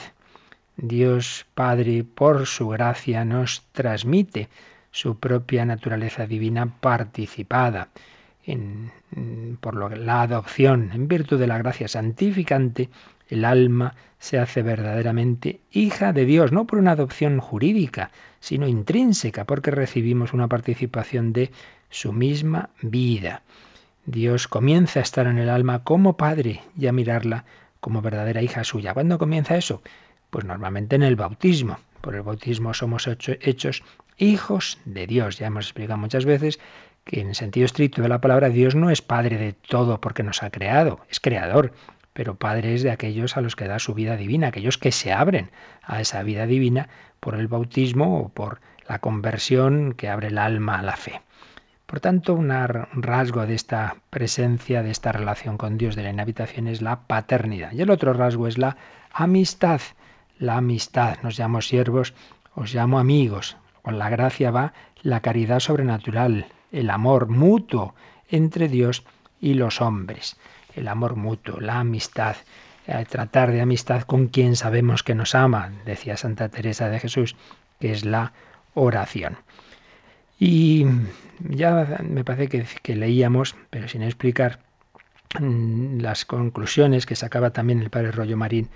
[0.82, 4.48] Dios Padre, por su gracia, nos transmite
[4.90, 7.88] su propia naturaleza divina participada
[8.44, 8.90] en,
[9.60, 10.90] por la adopción.
[10.94, 12.88] En virtud de la gracia santificante,
[13.28, 19.44] el alma se hace verdaderamente hija de Dios, no por una adopción jurídica, sino intrínseca,
[19.44, 21.50] porque recibimos una participación de
[21.90, 23.42] su misma vida.
[24.06, 27.44] Dios comienza a estar en el alma como Padre y a mirarla
[27.80, 28.94] como verdadera hija suya.
[28.94, 29.82] ¿Cuándo comienza eso?
[30.30, 31.78] Pues normalmente en el bautismo.
[32.00, 33.82] Por el bautismo somos hechos
[34.16, 35.38] hijos de Dios.
[35.38, 36.58] Ya hemos explicado muchas veces
[37.04, 40.22] que en el sentido estricto de la palabra Dios no es Padre de todo porque
[40.22, 41.72] nos ha creado, es creador,
[42.12, 45.12] pero Padre es de aquellos a los que da su vida divina, aquellos que se
[45.12, 45.50] abren
[45.82, 46.88] a esa vida divina
[47.20, 51.22] por el bautismo o por la conversión que abre el alma a la fe.
[51.90, 52.50] Por tanto, un
[53.02, 57.72] rasgo de esta presencia, de esta relación con Dios de la inhabitación es la paternidad.
[57.72, 58.76] Y el otro rasgo es la
[59.12, 59.80] amistad
[60.40, 61.18] la amistad.
[61.22, 62.14] Nos llamo siervos,
[62.54, 63.56] os llamo amigos.
[63.82, 64.72] Con la gracia va
[65.02, 67.94] la caridad sobrenatural, el amor mutuo
[68.28, 69.04] entre Dios
[69.40, 70.36] y los hombres.
[70.74, 72.36] El amor mutuo, la amistad.
[72.86, 77.36] Eh, tratar de amistad con quien sabemos que nos ama, decía Santa Teresa de Jesús,
[77.78, 78.32] que es la
[78.74, 79.36] oración.
[80.42, 80.86] Y
[81.38, 84.60] ya me parece que, leíamos, pero sin explicar,
[85.38, 88.70] mm, las conclusiones que sacaba también el padre Rollo Marín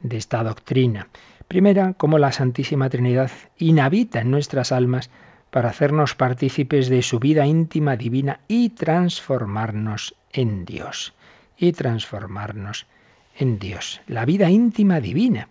[0.00, 1.08] de esta doctrina.
[1.46, 5.10] Primera, cómo la Santísima Trinidad inhabita en nuestras almas
[5.50, 11.12] para hacernos partícipes de su vida íntima divina y transformarnos en Dios.
[11.58, 12.86] Y transformarnos
[13.36, 14.00] en Dios.
[14.06, 15.48] La vida íntima divina,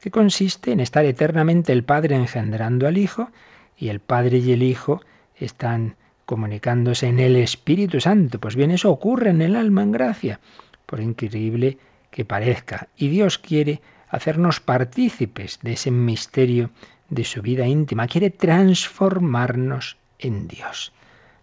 [0.00, 3.30] que consiste en estar eternamente el Padre engendrando al Hijo
[3.76, 5.00] y el Padre y el Hijo
[5.36, 8.38] están comunicándose en el Espíritu Santo.
[8.38, 10.40] Pues bien, eso ocurre en el alma en gracia,
[10.86, 11.78] por increíble
[12.10, 12.88] que parezca.
[12.96, 16.70] Y Dios quiere hacernos partícipes de ese misterio
[17.08, 18.06] de su vida íntima.
[18.06, 20.92] Quiere transformarnos en Dios.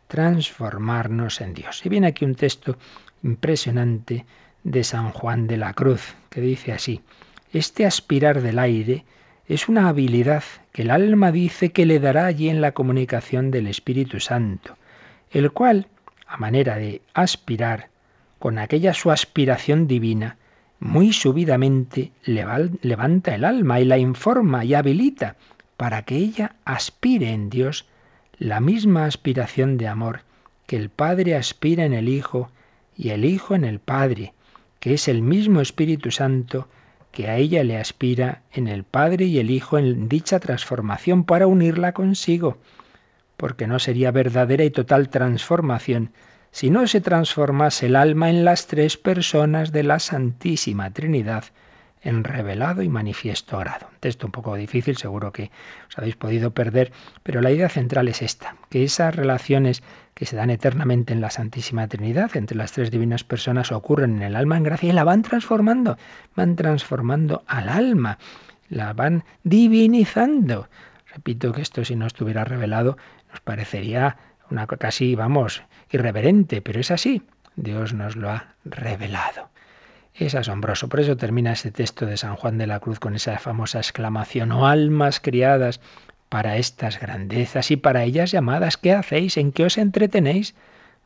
[0.08, 1.86] Transformarnos en Dios.
[1.86, 2.78] Y viene aquí un texto
[3.23, 4.25] impresionante
[4.63, 7.02] de San Juan de la Cruz, que dice así,
[7.54, 9.06] este aspirar del aire
[9.50, 13.66] es una habilidad que el alma dice que le dará allí en la comunicación del
[13.66, 14.78] Espíritu Santo,
[15.32, 15.88] el cual,
[16.28, 17.90] a manera de aspirar,
[18.38, 20.38] con aquella su aspiración divina,
[20.80, 25.36] muy subidamente levanta el alma y la informa y habilita
[25.78, 27.88] para que ella aspire en Dios
[28.38, 30.22] la misma aspiración de amor
[30.68, 32.52] que el Padre aspira en el Hijo
[32.96, 34.34] y el Hijo en el Padre,
[34.80, 36.68] que es el mismo Espíritu Santo
[37.12, 41.48] que a ella le aspira en el Padre y el Hijo en dicha transformación para
[41.48, 42.58] unirla consigo,
[43.38, 46.12] porque no sería verdadera y total transformación
[46.52, 51.45] si no se transformase el alma en las tres personas de la Santísima Trinidad
[52.02, 53.88] en revelado y manifiesto grado.
[53.92, 55.52] Un texto un poco difícil, seguro que
[55.90, 56.92] os habéis podido perder,
[57.24, 59.84] pero la idea central es esta, que esas relaciones
[60.14, 64.24] que se dan eternamente en la Santísima Trinidad entre las tres divinas personas ocurren en
[64.24, 65.98] el alma en gracia y la van transformando,
[66.36, 68.18] van transformando al alma,
[68.70, 70.70] la van divinizando.
[71.14, 72.98] Repito que esto si no estuviera revelado
[73.30, 74.18] nos parecería
[74.50, 77.24] una casi, vamos, irreverente, pero es así.
[77.56, 79.50] Dios nos lo ha revelado.
[80.13, 80.89] Es asombroso.
[80.89, 84.52] Por eso termina ese texto de San Juan de la Cruz con esa famosa exclamación,
[84.52, 85.80] oh almas criadas
[86.30, 89.38] para estas grandezas y para ellas llamadas, ¿qué hacéis?
[89.38, 90.56] ¿En qué os entretenéis?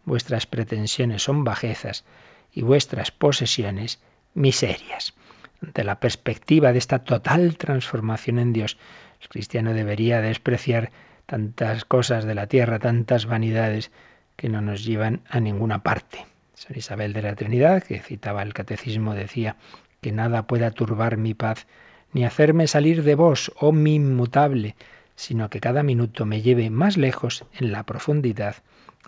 [0.06, 2.04] Vuestras pretensiones son bajezas
[2.52, 4.02] y vuestras posesiones
[4.34, 5.14] miserias.
[5.62, 8.78] Ante la perspectiva de esta total transformación en Dios,
[9.22, 10.92] el cristiano debería despreciar
[11.26, 13.92] tantas cosas de la tierra, tantas vanidades
[14.36, 16.26] que no nos llevan a ninguna parte.
[16.66, 19.58] San Isabel de la Trinidad, que citaba el catecismo, decía
[20.00, 21.68] que nada pueda turbar mi paz,
[22.14, 24.78] ni hacerme salir de vos, oh mi inmutable,
[25.18, 28.56] sino que cada minuto me lleve más lejos en la profundidad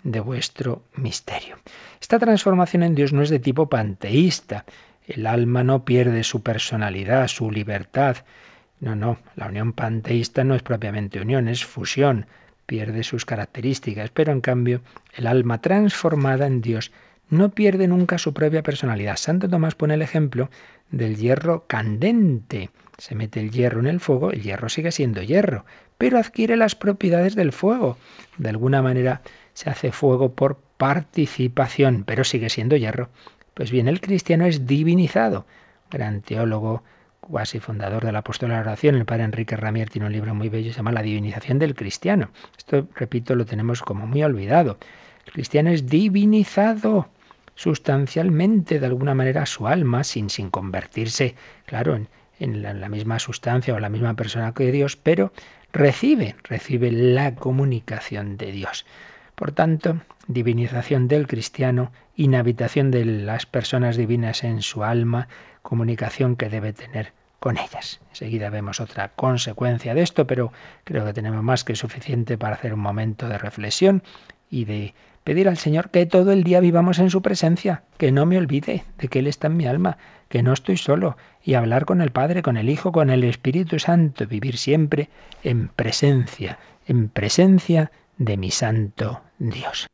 [0.02, 1.56] de vuestro misterio.
[1.98, 4.66] Esta transformación en Dios no es de tipo panteísta.
[5.06, 8.18] El alma no pierde su personalidad, su libertad.
[8.80, 12.26] No, no, la unión panteísta no es propiamente unión, es fusión,
[12.66, 14.82] pierde sus características, pero en cambio
[15.14, 16.92] el alma transformada en Dios
[17.28, 19.16] no pierde nunca su propia personalidad.
[19.16, 20.50] Santo Tomás pone el ejemplo
[20.90, 22.70] del hierro candente.
[22.98, 25.64] Se mete el hierro en el fuego, el hierro sigue siendo hierro,
[25.98, 27.98] pero adquiere las propiedades del fuego.
[28.38, 29.22] De alguna manera
[29.54, 33.10] se hace fuego por participación, pero sigue siendo hierro.
[33.54, 35.46] Pues bien, el cristiano es divinizado.
[35.90, 36.84] Gran teólogo,
[37.20, 40.34] cuasi fundador de la apóstol de la oración, el padre Enrique Ramier tiene un libro
[40.34, 42.30] muy bello, se llama La divinización del cristiano.
[42.56, 44.78] Esto, repito, lo tenemos como muy olvidado.
[45.26, 47.08] El cristiano es divinizado
[47.56, 51.34] sustancialmente, de alguna manera, su alma, sin, sin convertirse,
[51.66, 55.32] claro, en, en la, misma sustancia o la misma persona que Dios, pero
[55.72, 58.86] recibe, recibe la comunicación de Dios.
[59.34, 65.28] Por tanto, divinización del cristiano, inhabitación de las personas divinas en su alma,
[65.62, 68.00] comunicación que debe tener con ellas.
[68.10, 70.52] Enseguida vemos otra consecuencia de esto, pero
[70.84, 74.02] creo que tenemos más que suficiente para hacer un momento de reflexión
[74.50, 74.94] y de
[75.26, 78.84] pedir al Señor que todo el día vivamos en su presencia, que no me olvide
[78.96, 82.12] de que Él está en mi alma, que no estoy solo, y hablar con el
[82.12, 85.10] Padre, con el Hijo, con el Espíritu Santo, vivir siempre
[85.42, 89.88] en presencia, en presencia de mi Santo Dios.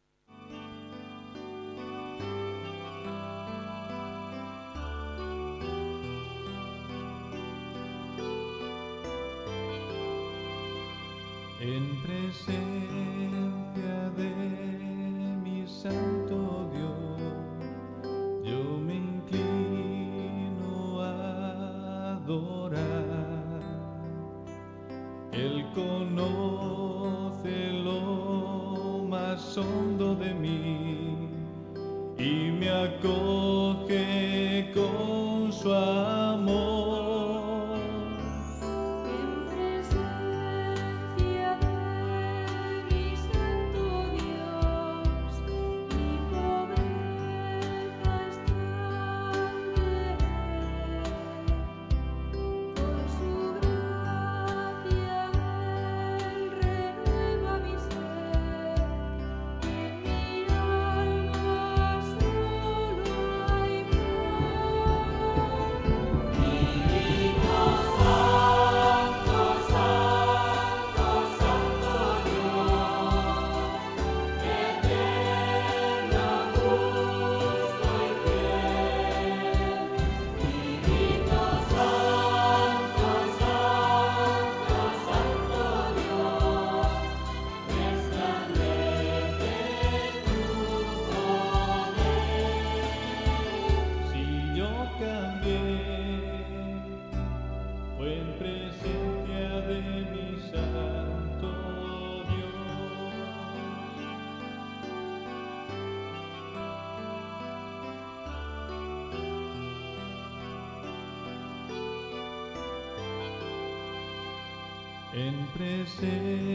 [115.82, 116.51] En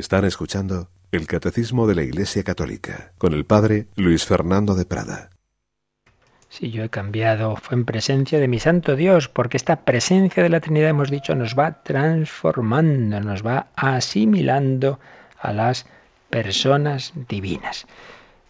[0.00, 5.28] Están escuchando el Catecismo de la Iglesia Católica con el Padre Luis Fernando de Prada.
[6.48, 10.48] Si yo he cambiado, fue en presencia de mi Santo Dios, porque esta presencia de
[10.48, 14.98] la Trinidad, hemos dicho, nos va transformando, nos va asimilando
[15.38, 15.84] a las
[16.30, 17.86] personas divinas.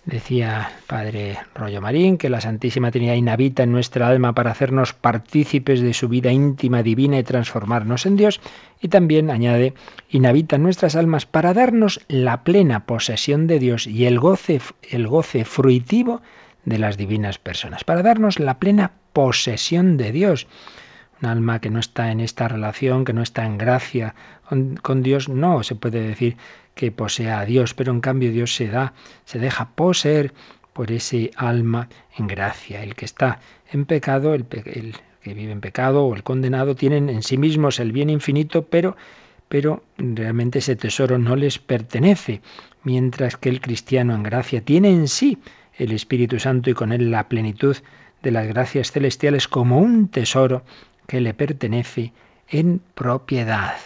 [0.06, 5.82] Decía padre Rollo Marín que la Santísima Trinidad inhabita en nuestra alma para hacernos partícipes
[5.82, 8.40] de su vida íntima divina y transformarnos en Dios.
[8.80, 9.74] Y también añade,
[10.08, 15.06] inhabita en nuestras almas para darnos la plena posesión de Dios y el goce, el
[15.06, 16.22] goce fruitivo
[16.64, 20.46] de las divinas personas, para darnos la plena posesión de Dios.
[21.22, 24.14] Un alma que no está en esta relación, que no está en gracia
[24.82, 26.36] con, Dios, no se puede decir
[26.74, 28.94] que posea a Dios, pero en cambio Dios se da,
[29.24, 30.32] se deja poseer
[30.72, 32.82] por ese alma en gracia.
[32.82, 33.40] El que está
[33.70, 37.78] en pecado, el, el que vive en pecado o el condenado, tienen en sí mismos
[37.78, 38.96] el bien infinito, pero,
[39.48, 42.40] pero realmente ese tesoro no les pertenece,
[42.82, 45.38] mientras que el cristiano en gracia tiene en sí
[45.76, 47.76] el Espíritu Santo y con él la plenitud
[48.22, 50.62] de las gracias celestiales como un tesoro
[51.06, 52.12] que le pertenece
[52.48, 53.76] en propiedad.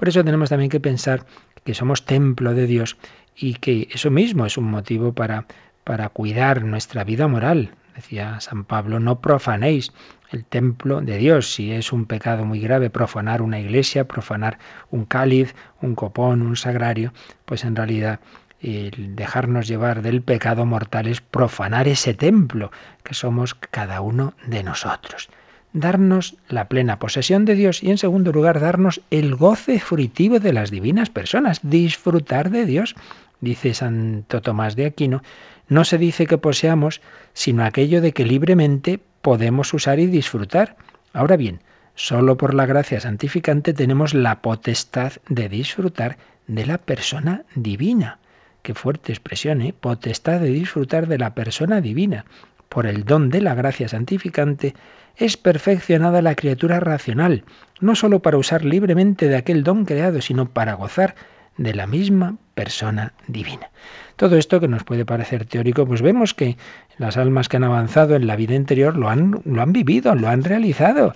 [0.00, 1.26] Por eso tenemos también que pensar
[1.62, 2.96] que somos templo de Dios
[3.36, 5.44] y que eso mismo es un motivo para,
[5.84, 7.74] para cuidar nuestra vida moral.
[7.94, 9.92] Decía San Pablo, no profanéis
[10.30, 11.52] el templo de Dios.
[11.52, 14.58] Si es un pecado muy grave profanar una iglesia, profanar
[14.90, 17.12] un cáliz, un copón, un sagrario,
[17.44, 18.20] pues en realidad
[18.62, 22.72] el dejarnos llevar del pecado mortal es profanar ese templo
[23.04, 25.28] que somos cada uno de nosotros
[25.72, 30.52] darnos la plena posesión de Dios y en segundo lugar darnos el goce frutivo de
[30.52, 32.96] las divinas personas, disfrutar de Dios.
[33.40, 35.22] Dice Santo Tomás de Aquino,
[35.68, 37.00] no se dice que poseamos,
[37.32, 40.76] sino aquello de que libremente podemos usar y disfrutar.
[41.12, 41.60] Ahora bien,
[41.94, 48.18] solo por la gracia santificante tenemos la potestad de disfrutar de la persona divina.
[48.62, 49.72] Qué fuerte expresión, ¿eh?
[49.78, 52.26] Potestad de disfrutar de la persona divina.
[52.70, 54.74] Por el don de la gracia santificante
[55.16, 57.42] es perfeccionada la criatura racional,
[57.80, 61.16] no sólo para usar libremente de aquel don creado, sino para gozar
[61.56, 63.70] de la misma persona divina.
[64.14, 66.56] Todo esto que nos puede parecer teórico, pues vemos que
[66.96, 70.28] las almas que han avanzado en la vida interior lo han, lo han vivido, lo
[70.28, 71.12] han realizado.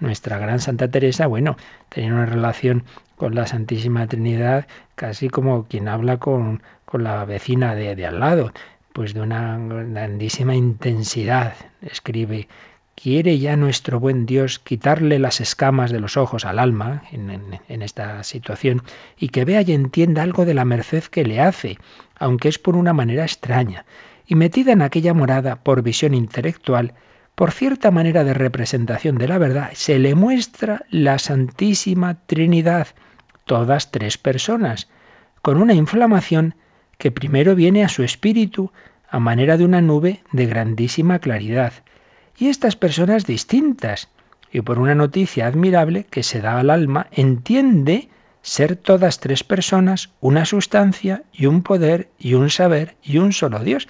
[0.00, 1.56] Nuestra gran Santa Teresa, bueno,
[1.88, 2.82] tenía una relación
[3.14, 8.18] con la Santísima Trinidad casi como quien habla con, con la vecina de, de al
[8.18, 8.50] lado,
[8.96, 11.52] pues de una grandísima intensidad.
[11.82, 12.48] Escribe
[12.94, 18.22] ¿Quiere ya nuestro buen Dios quitarle las escamas de los ojos al alma en, esta
[18.22, 18.82] situación
[19.18, 21.76] y que vea y entienda algo de la merced que le hace,
[22.18, 23.84] aunque es por una manera extraña,
[24.26, 26.94] y metida en aquella morada por visión intelectual,
[27.34, 32.88] por cierta manera de representación de la verdad, se le muestra la Santísima Trinidad,
[33.44, 34.88] todas tres personas,
[35.42, 36.54] con una inflamación
[36.98, 38.72] que primero viene a su espíritu
[39.08, 41.72] a manera de una nube de grandísima claridad,
[42.38, 44.08] y estas personas distintas,
[44.52, 48.08] y por una noticia admirable que se da al alma, entiende
[48.42, 53.58] ser todas tres personas, una sustancia y un poder y un saber y un solo
[53.60, 53.88] Dios.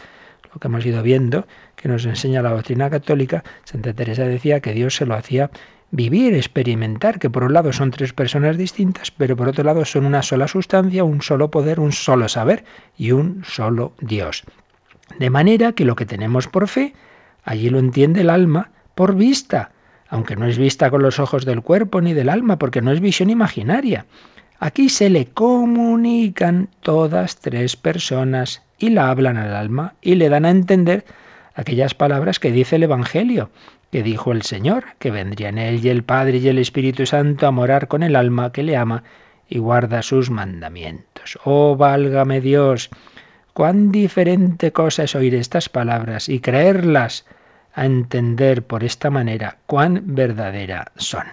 [0.52, 1.46] Lo que hemos ido viendo,
[1.76, 5.50] que nos enseña la doctrina católica, Santa Teresa decía que Dios se lo hacía
[5.90, 10.06] vivir, experimentar, que por un lado son tres personas distintas, pero por otro lado son
[10.06, 12.64] una sola sustancia, un solo poder, un solo saber
[12.96, 14.44] y un solo Dios.
[15.18, 16.92] De manera que lo que tenemos por fe,
[17.46, 19.70] Allí lo entiende el alma por vista,
[20.08, 23.00] aunque no es vista con los ojos del cuerpo ni del alma, porque no es
[23.00, 24.04] visión imaginaria.
[24.58, 30.44] Aquí se le comunican todas tres personas y la hablan al alma y le dan
[30.44, 31.04] a entender
[31.56, 33.50] aquellas palabras que dice el Evangelio,
[33.90, 37.50] que dijo el Señor, que vendrían él y el Padre y el Espíritu Santo a
[37.50, 39.02] morar con el alma que le ama
[39.48, 41.38] y guarda sus mandamientos.
[41.44, 42.90] Oh, válgame Dios,
[43.54, 47.24] cuán diferente cosa es oír estas palabras y creerlas
[47.72, 51.24] a entender por esta manera cuán verdadera son.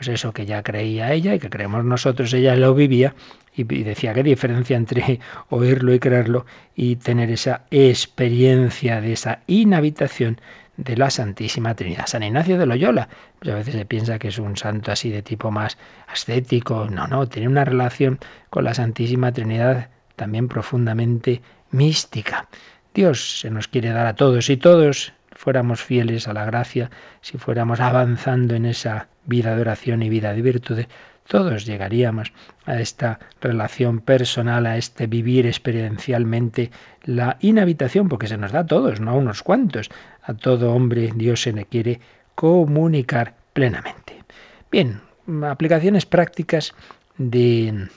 [0.00, 3.14] Pues eso que ya creía ella y que creemos nosotros, ella lo vivía
[3.54, 5.20] y decía qué diferencia entre
[5.50, 10.40] oírlo y creerlo y tener esa experiencia de esa inhabitación
[10.78, 12.06] de la Santísima Trinidad.
[12.06, 15.20] San Ignacio de Loyola, pues a veces se piensa que es un santo así de
[15.20, 15.76] tipo más
[16.08, 21.42] ascético, no, no, tiene una relación con la Santísima Trinidad también profundamente
[21.72, 22.48] mística.
[22.94, 26.90] Dios se nos quiere dar a todos y todos fuéramos fieles a la gracia,
[27.20, 30.80] si fuéramos avanzando en esa vida de oración y vida de virtud,
[31.26, 32.32] todos llegaríamos
[32.66, 36.70] a esta relación personal, a este vivir experiencialmente
[37.04, 39.90] la inhabitación, porque se nos da a todos, no a unos cuantos.
[40.22, 42.00] A todo hombre Dios se le quiere
[42.34, 44.24] comunicar plenamente.
[44.72, 45.00] Bien,
[45.48, 46.74] aplicaciones prácticas
[47.16, 47.88] de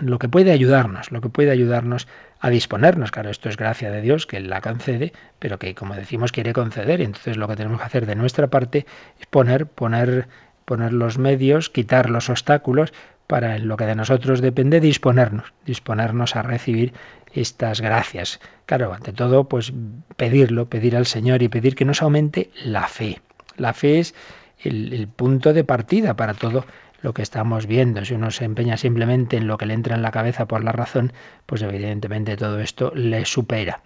[0.00, 2.06] lo que puede ayudarnos, lo que puede ayudarnos
[2.40, 3.10] a disponernos.
[3.10, 7.00] Claro, esto es gracia de Dios, que la concede, pero que, como decimos, quiere conceder.
[7.00, 8.86] Entonces lo que tenemos que hacer de nuestra parte
[9.18, 10.28] es poner, poner,
[10.66, 12.92] poner los medios, quitar los obstáculos
[13.26, 16.92] para en lo que de nosotros depende disponernos, disponernos a recibir
[17.32, 18.40] estas gracias.
[18.66, 19.72] Claro, ante todo, pues
[20.16, 23.20] pedirlo, pedir al Señor y pedir que nos aumente la fe.
[23.56, 24.14] La fe es
[24.62, 26.64] el, punto de partida para todo
[27.02, 28.04] lo que estamos viendo.
[28.04, 30.72] Si uno se empeña simplemente en lo que le entra en la cabeza por la
[30.72, 31.12] razón,
[31.46, 33.82] pues evidentemente todo esto le supera.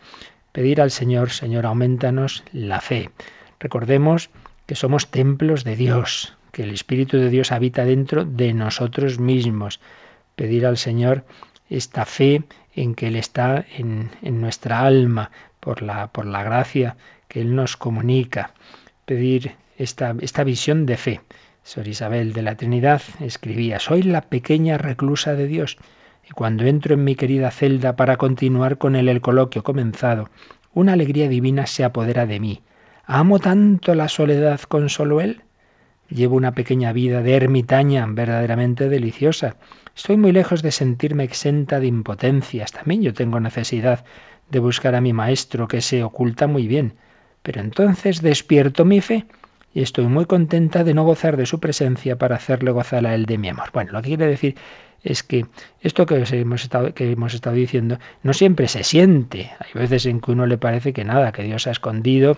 [0.52, 3.10] Pedir al Señor, Señor, aumentanos la fe.
[3.58, 4.30] Recordemos
[4.66, 9.80] que somos templos de Dios, que el Espíritu de Dios habita dentro de nosotros mismos.
[10.36, 11.24] Pedir al Señor
[11.68, 12.42] esta fe
[12.74, 15.30] en que Él está en, nuestra alma
[15.60, 16.96] por la, por la gracia
[17.28, 18.54] que Él nos comunica.
[19.04, 21.20] Pedir esta, esta visión de fe.
[21.62, 25.76] Sor Isabel de la Trinidad escribía, soy la pequeña reclusa de Dios,
[26.28, 30.30] y cuando entro en mi querida celda para continuar con él el coloquio comenzado,
[30.72, 32.62] una alegría divina se apodera de mí.
[33.04, 35.42] ¿Amo tanto la soledad con solo él?
[36.10, 39.56] Llevo una pequeña vida de ermitaña verdaderamente deliciosa.
[39.94, 42.72] Estoy muy lejos de sentirme exenta de impotencias.
[42.72, 44.04] También yo tengo necesidad
[44.50, 46.94] de buscar a mi maestro que se oculta muy bien.
[47.42, 49.26] Pero entonces despierto mi fe
[49.72, 53.26] y estoy muy contenta de no gozar de su presencia para hacerle gozar a él
[53.26, 53.70] de mi amor.
[53.72, 54.56] Bueno, lo que quiere decir
[55.02, 55.46] es que
[55.80, 59.52] esto que hemos, estado, que hemos estado diciendo no siempre se siente.
[59.58, 62.36] Hay veces en que uno le parece que nada, que Dios ha escondido,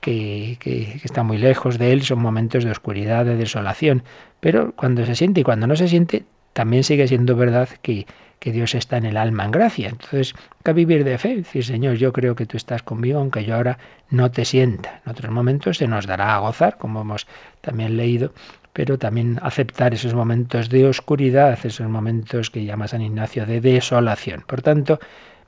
[0.00, 4.02] que, que, que, está muy lejos de él, son momentos de oscuridad, de desolación.
[4.40, 8.06] Pero cuando se siente y cuando no se siente, también sigue siendo verdad que,
[8.40, 9.88] que Dios está en el alma en gracia.
[9.90, 10.34] Entonces,
[10.64, 13.78] que vivir de fe, decir, Señor, yo creo que tú estás conmigo, aunque yo ahora
[14.08, 15.02] no te sienta.
[15.04, 17.26] En otros momentos se nos dará a gozar, como hemos
[17.60, 18.32] también leído,
[18.72, 24.42] pero también aceptar esos momentos de oscuridad, esos momentos que llama San Ignacio de desolación.
[24.46, 24.98] Por tanto,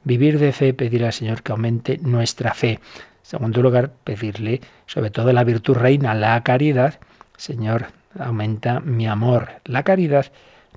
[0.05, 2.79] vivir de fe, pedir al Señor que aumente nuestra fe.
[3.23, 7.01] Segundo lugar, pedirle sobre todo la virtud reina, la caridad.
[7.37, 7.87] Señor,
[8.19, 9.49] aumenta mi amor.
[9.65, 10.27] La caridad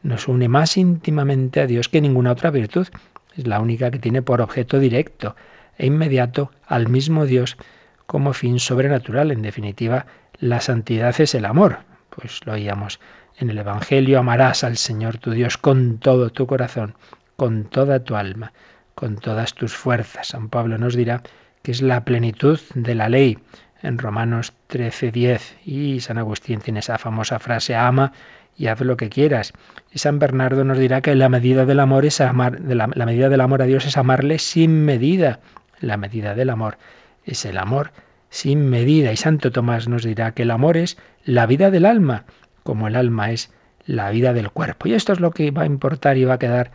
[0.04, 2.88] nos une más íntimamente a Dios que ninguna otra virtud.
[3.36, 5.36] Es la única que tiene por objeto directo
[5.78, 7.58] e inmediato al mismo Dios
[8.06, 9.32] como fin sobrenatural.
[9.32, 10.06] En definitiva,
[10.40, 11.80] la santidad es el amor.
[12.10, 13.00] Pues lo oíamos
[13.38, 16.96] en el Evangelio, amarás al Señor tu Dios con todo tu corazón,
[17.36, 18.54] con toda tu alma,
[18.94, 20.28] con todas tus fuerzas.
[20.28, 21.22] San Pablo nos dirá
[21.66, 23.40] que es la plenitud de la ley
[23.82, 28.14] en Romanos 13:10 y San Agustín tiene esa famosa frase ama
[28.56, 29.52] y haz lo que quieras.
[29.92, 33.30] Y San Bernardo nos dirá que la medida del amor es amar, la, la medida
[33.30, 35.40] del amor a Dios es amarle sin medida.
[35.80, 36.78] La medida del amor
[37.26, 37.94] es el amor
[38.30, 39.12] sin medida.
[39.12, 42.26] Y Santo Tomás nos dirá que el amor es la vida del alma,
[42.62, 43.52] como el alma es
[43.88, 44.88] la vida del cuerpo.
[44.88, 46.70] Y esto es lo que va a importar y va a quedar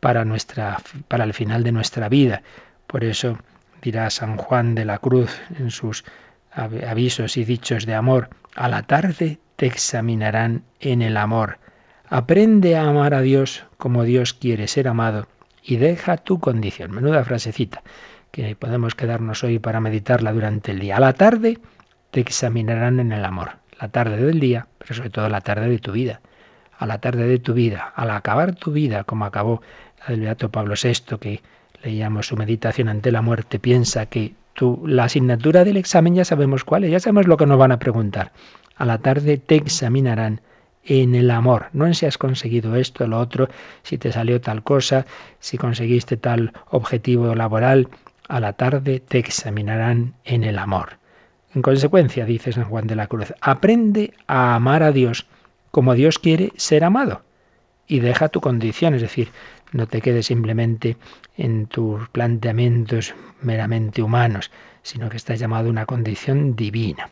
[0.00, 0.76] para nuestra
[1.08, 2.42] para el final de nuestra vida.
[2.86, 3.38] Por eso
[4.08, 6.04] San Juan de la Cruz en sus
[6.50, 11.58] avisos y dichos de amor, a la tarde te examinarán en el amor.
[12.08, 15.26] Aprende a amar a Dios como Dios quiere ser amado
[15.62, 16.92] y deja tu condición.
[16.92, 17.82] Menuda frasecita
[18.30, 20.96] que podemos quedarnos hoy para meditarla durante el día.
[20.96, 21.58] A la tarde
[22.10, 23.58] te examinarán en el amor.
[23.80, 26.20] La tarde del día, pero sobre todo la tarde de tu vida.
[26.78, 29.62] A la tarde de tu vida, al acabar tu vida, como acabó
[30.08, 31.42] del Beato Pablo VI, que
[31.84, 36.64] leíamos su meditación ante la muerte, piensa que tú, la asignatura del examen ya sabemos
[36.64, 38.32] cuál es, ya sabemos lo que nos van a preguntar.
[38.76, 40.40] A la tarde te examinarán
[40.84, 43.48] en el amor, no en si has conseguido esto, lo otro,
[43.82, 45.06] si te salió tal cosa,
[45.38, 47.88] si conseguiste tal objetivo laboral.
[48.28, 50.98] A la tarde te examinarán en el amor.
[51.54, 55.26] En consecuencia, dice San Juan de la Cruz, aprende a amar a Dios
[55.70, 57.22] como Dios quiere ser amado
[57.86, 59.28] y deja tu condición, es decir,
[59.74, 60.96] no te quedes simplemente
[61.36, 64.52] en tus planteamientos meramente humanos,
[64.82, 67.10] sino que estás llamado a una condición divina.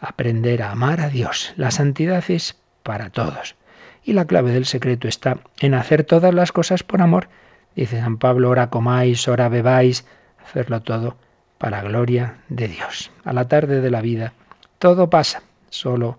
[0.00, 1.52] Aprender a amar a Dios.
[1.56, 3.56] La santidad es para todos.
[4.04, 7.28] Y la clave del secreto está en hacer todas las cosas por amor.
[7.74, 10.06] Dice San Pablo, ora comáis, ora bebáis,
[10.40, 11.16] hacerlo todo
[11.58, 13.10] para gloria de Dios.
[13.24, 14.34] A la tarde de la vida
[14.78, 16.16] todo pasa, solo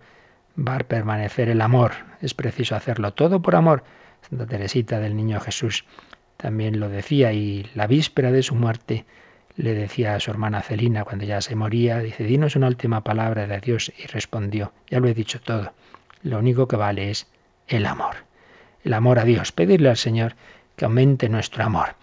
[0.58, 1.94] va a permanecer el amor.
[2.22, 3.86] Es preciso hacerlo todo por amor.
[4.28, 5.86] Santa Teresita del Niño Jesús.
[6.38, 9.06] También lo decía y la víspera de su muerte
[9.56, 13.46] le decía a su hermana Celina cuando ya se moría, dice, dinos una última palabra
[13.46, 15.74] de Dios y respondió, ya lo he dicho todo,
[16.24, 17.28] lo único que vale es
[17.68, 18.16] el amor,
[18.84, 20.36] el amor a Dios, pedirle al Señor
[20.78, 21.96] que aumente nuestro amor.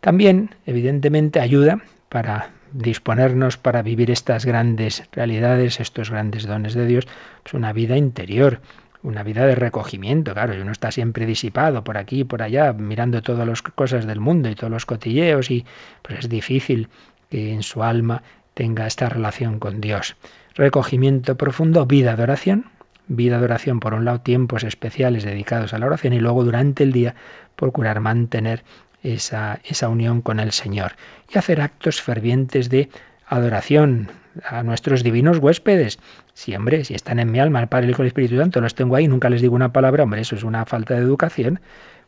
[0.00, 7.06] También, evidentemente, ayuda para disponernos para vivir estas grandes realidades, estos grandes dones de Dios,
[7.42, 8.60] pues una vida interior,
[9.04, 12.72] una vida de recogimiento, claro, y uno está siempre disipado por aquí y por allá,
[12.72, 15.64] mirando todas las cosas del mundo y todos los cotilleos, y
[16.02, 16.88] pues es difícil
[17.30, 18.22] que en su alma
[18.54, 20.16] tenga esta relación con Dios.
[20.54, 22.70] Recogimiento profundo, vida de oración,
[23.06, 26.82] vida de oración por un lado, tiempos especiales dedicados a la oración y luego durante
[26.82, 27.14] el día
[27.56, 28.64] procurar mantener
[29.02, 30.92] esa, esa unión con el Señor
[31.32, 32.88] y hacer actos fervientes de
[33.26, 34.08] adoración
[34.42, 35.98] a nuestros divinos huéspedes.
[36.32, 38.60] Si, hombre, si están en mi alma el Padre, el Hijo y el Espíritu Santo,
[38.60, 41.60] los tengo ahí, nunca les digo una palabra, hombre, eso es una falta de educación,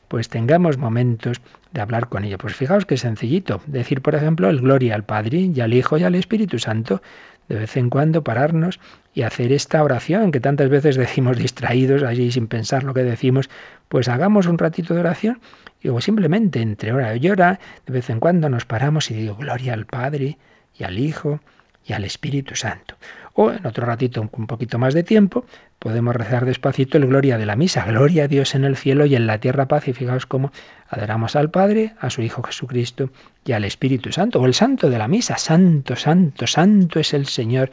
[0.09, 1.41] pues tengamos momentos
[1.72, 2.39] de hablar con ellos.
[2.41, 6.05] Pues fijaos qué sencillito, decir, por ejemplo, el gloria al Padre y al Hijo y
[6.05, 7.03] al Espíritu Santo,
[7.49, 8.81] de vez en cuando pararnos
[9.14, 13.51] y hacer esta oración que tantas veces decimos distraídos allí sin pensar lo que decimos,
[13.89, 15.41] pues hagamos un ratito de oración
[15.81, 19.37] y luego simplemente entre hora y hora, de vez en cuando nos paramos y digo
[19.37, 20.39] gloria al Padre
[20.79, 21.41] y al Hijo
[21.87, 22.97] y al Espíritu Santo.
[23.34, 25.45] O en otro ratito, un poquito más de tiempo,
[25.78, 27.84] podemos rezar despacito el Gloria de la Misa.
[27.84, 29.89] Gloria a Dios en el cielo y en la tierra paz.
[29.89, 30.53] Y fijaos cómo
[30.89, 33.11] adoramos al Padre, a su Hijo Jesucristo
[33.45, 34.41] y al Espíritu Santo.
[34.41, 35.37] O el Santo de la Misa.
[35.37, 37.70] Santo, Santo, Santo es el Señor,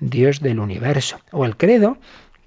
[0.00, 1.20] Dios del universo.
[1.30, 1.98] O el Credo,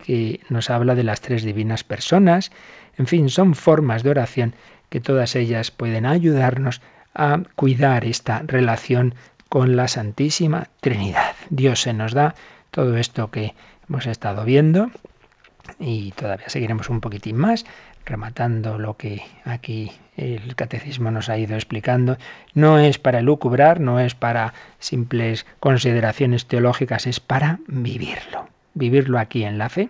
[0.03, 2.51] que nos habla de las tres divinas personas.
[2.97, 4.55] En fin, son formas de oración
[4.89, 6.81] que todas ellas pueden ayudarnos
[7.13, 9.15] a cuidar esta relación
[9.49, 11.35] con la Santísima Trinidad.
[11.49, 12.35] Dios se nos da
[12.71, 13.53] todo esto que
[13.87, 14.89] hemos estado viendo
[15.79, 17.65] y todavía seguiremos un poquitín más
[18.05, 22.17] rematando lo que aquí el catecismo nos ha ido explicando,
[22.53, 29.43] no es para lucubrar, no es para simples consideraciones teológicas, es para vivirlo, vivirlo aquí
[29.43, 29.89] en la fe,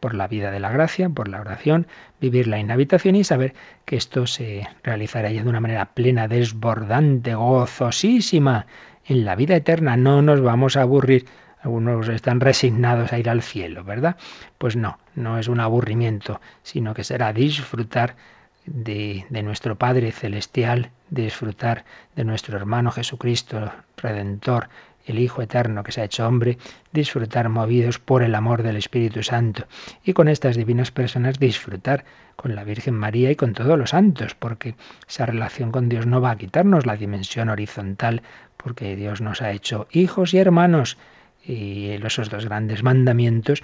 [0.00, 1.86] por la vida de la gracia, por la oración,
[2.20, 7.34] vivirla en habitación y saber que esto se realizará ya de una manera plena, desbordante,
[7.34, 8.66] gozosísima
[9.06, 9.96] en la vida eterna.
[9.96, 11.26] No nos vamos a aburrir.
[11.62, 14.16] Algunos están resignados a ir al cielo, ¿verdad?
[14.56, 18.16] Pues no, no es un aburrimiento, sino que será disfrutar
[18.64, 21.84] de, de, nuestro Padre Celestial, disfrutar
[22.16, 24.68] de nuestro hermano Jesucristo, Redentor,
[25.06, 26.58] el Hijo Eterno que se ha hecho hombre,
[26.92, 29.66] disfrutar movidos por el amor del Espíritu Santo.
[30.04, 32.04] Y con estas divinas personas disfrutar
[32.36, 34.74] con la Virgen María y con todos los santos, porque
[35.08, 38.22] esa relación con Dios no va a quitarnos la dimensión horizontal,
[38.56, 40.96] porque Dios nos ha hecho hijos y hermanos.
[41.44, 43.62] Y esos dos grandes mandamientos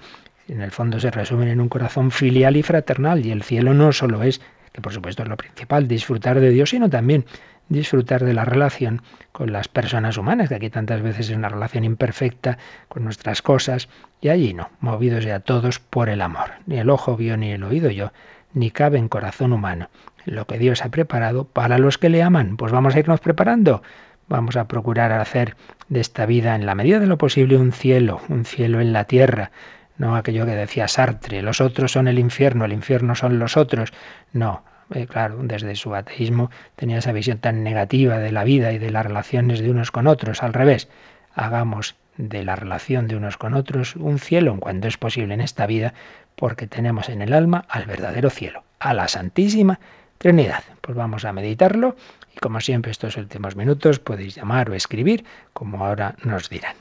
[0.48, 3.24] en el fondo se resumen en un corazón filial y fraternal.
[3.24, 4.40] Y el cielo no solo es
[4.76, 7.24] que por supuesto es lo principal, disfrutar de Dios, sino también
[7.68, 9.02] disfrutar de la relación
[9.32, 12.58] con las personas humanas, que aquí tantas veces es una relación imperfecta
[12.88, 13.88] con nuestras cosas,
[14.20, 16.50] y allí no, movidos ya todos por el amor.
[16.66, 18.12] Ni el ojo vio ni el oído yo,
[18.54, 19.88] ni cabe en corazón humano
[20.24, 22.56] lo que Dios ha preparado para los que le aman.
[22.56, 23.82] Pues vamos a irnos preparando.
[24.28, 25.56] Vamos a procurar hacer
[25.88, 29.04] de esta vida, en la medida de lo posible, un cielo, un cielo en la
[29.04, 29.52] tierra,
[29.98, 33.92] no aquello que decía Sartre, los otros son el infierno, el infierno son los otros.
[34.32, 34.62] No,
[34.94, 38.90] eh, claro, desde su ateísmo tenía esa visión tan negativa de la vida y de
[38.90, 40.42] las relaciones de unos con otros.
[40.42, 40.88] Al revés,
[41.34, 45.40] hagamos de la relación de unos con otros un cielo en cuanto es posible en
[45.40, 45.94] esta vida,
[46.34, 49.80] porque tenemos en el alma al verdadero cielo, a la Santísima
[50.18, 50.64] Trinidad.
[50.80, 51.96] Pues vamos a meditarlo
[52.34, 56.76] y como siempre estos últimos minutos podéis llamar o escribir como ahora nos dirán.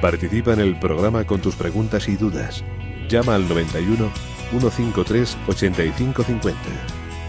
[0.00, 2.62] Participa en el programa con tus preguntas y dudas.
[3.08, 4.10] Llama al 91
[4.50, 6.58] 153 8550.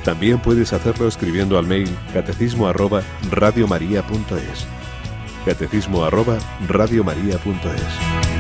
[0.04, 4.68] También puedes hacerlo escribiendo al mail catecismo arroba radiomaria.es.
[5.46, 8.37] Catecismo arroba radiomaria.es.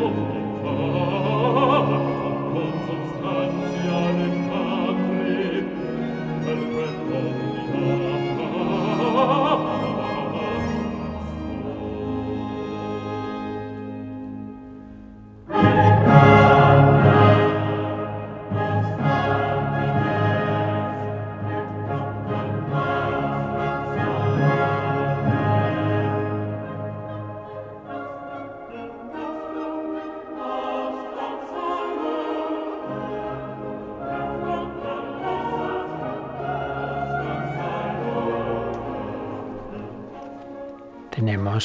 [0.00, 0.39] Con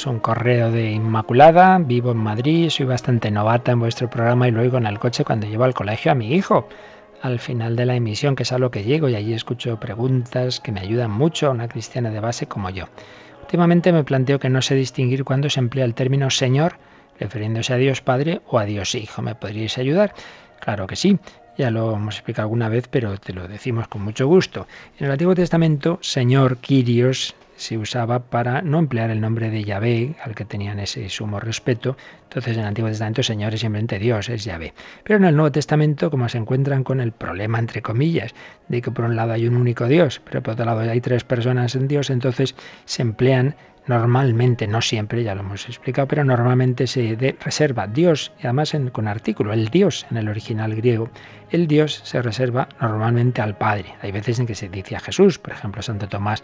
[0.04, 4.60] Un correo de Inmaculada, vivo en Madrid, soy bastante novata en vuestro programa y lo
[4.60, 6.68] oigo en el coche cuando llevo al colegio a mi hijo.
[7.22, 10.60] Al final de la emisión, que es a lo que llego, y allí escucho preguntas
[10.60, 12.84] que me ayudan mucho a una cristiana de base como yo.
[13.40, 16.76] Últimamente me planteo que no sé distinguir cuándo se emplea el término Señor,
[17.18, 19.22] refiriéndose a Dios Padre o a Dios Hijo.
[19.22, 20.14] ¿Me podríais ayudar?
[20.60, 21.18] Claro que sí.
[21.58, 24.66] Ya lo hemos explicado alguna vez, pero te lo decimos con mucho gusto.
[24.98, 30.16] En el Antiguo Testamento, Señor, Kyrios, se usaba para no emplear el nombre de Yahvé,
[30.22, 31.96] al que tenían ese sumo respeto.
[32.24, 34.74] Entonces en el Antiguo Testamento Señor es simplemente Dios, es Yahvé.
[35.02, 38.34] Pero en el Nuevo Testamento, como se encuentran con el problema, entre comillas,
[38.68, 41.24] de que por un lado hay un único Dios, pero por otro lado hay tres
[41.24, 42.54] personas en Dios, entonces
[42.84, 43.56] se emplean
[43.86, 49.08] normalmente, no siempre, ya lo hemos explicado, pero normalmente se reserva Dios, y además con
[49.08, 51.10] artículo, el Dios en el original griego,
[51.50, 53.94] el Dios se reserva normalmente al Padre.
[54.02, 56.42] Hay veces en que se dice a Jesús, por ejemplo, Santo Tomás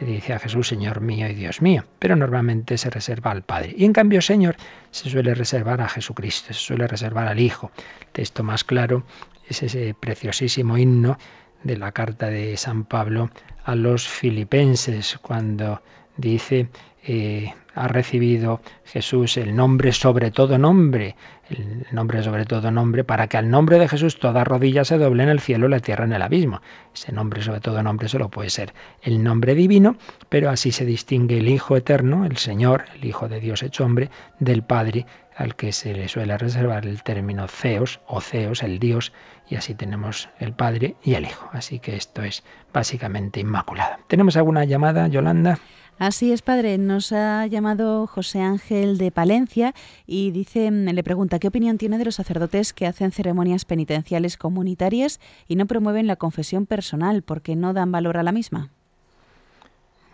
[0.00, 3.74] le dice a Jesús, Señor mío y Dios mío, pero normalmente se reserva al Padre.
[3.76, 4.56] Y en cambio, Señor
[4.90, 7.70] se suele reservar a Jesucristo, se suele reservar al Hijo.
[8.00, 9.04] El texto más claro
[9.48, 11.18] es ese preciosísimo himno
[11.64, 13.30] de la carta de San Pablo
[13.64, 15.82] a los filipenses, cuando
[16.18, 16.68] dice,
[17.02, 21.14] eh, ha recibido Jesús el nombre sobre todo nombre,
[21.48, 25.22] el nombre sobre todo nombre, para que al nombre de Jesús toda rodilla se doble
[25.22, 26.60] en el cielo la tierra en el abismo.
[26.92, 29.96] Ese nombre sobre todo nombre solo puede ser el nombre divino,
[30.28, 34.10] pero así se distingue el Hijo eterno, el Señor, el Hijo de Dios hecho hombre,
[34.40, 35.06] del Padre,
[35.36, 39.12] al que se le suele reservar el término Zeus o Zeus, el Dios,
[39.48, 41.48] y así tenemos el Padre y el Hijo.
[41.52, 42.42] Así que esto es
[42.72, 44.00] básicamente inmaculada.
[44.08, 45.60] ¿Tenemos alguna llamada, Yolanda?
[45.98, 46.78] Así es, padre.
[46.78, 49.74] Nos ha llamado José Ángel de Palencia
[50.06, 55.18] y dice, le pregunta qué opinión tiene de los sacerdotes que hacen ceremonias penitenciales comunitarias
[55.48, 58.70] y no promueven la confesión personal porque no dan valor a la misma.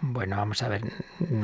[0.00, 0.82] Bueno, vamos a ver,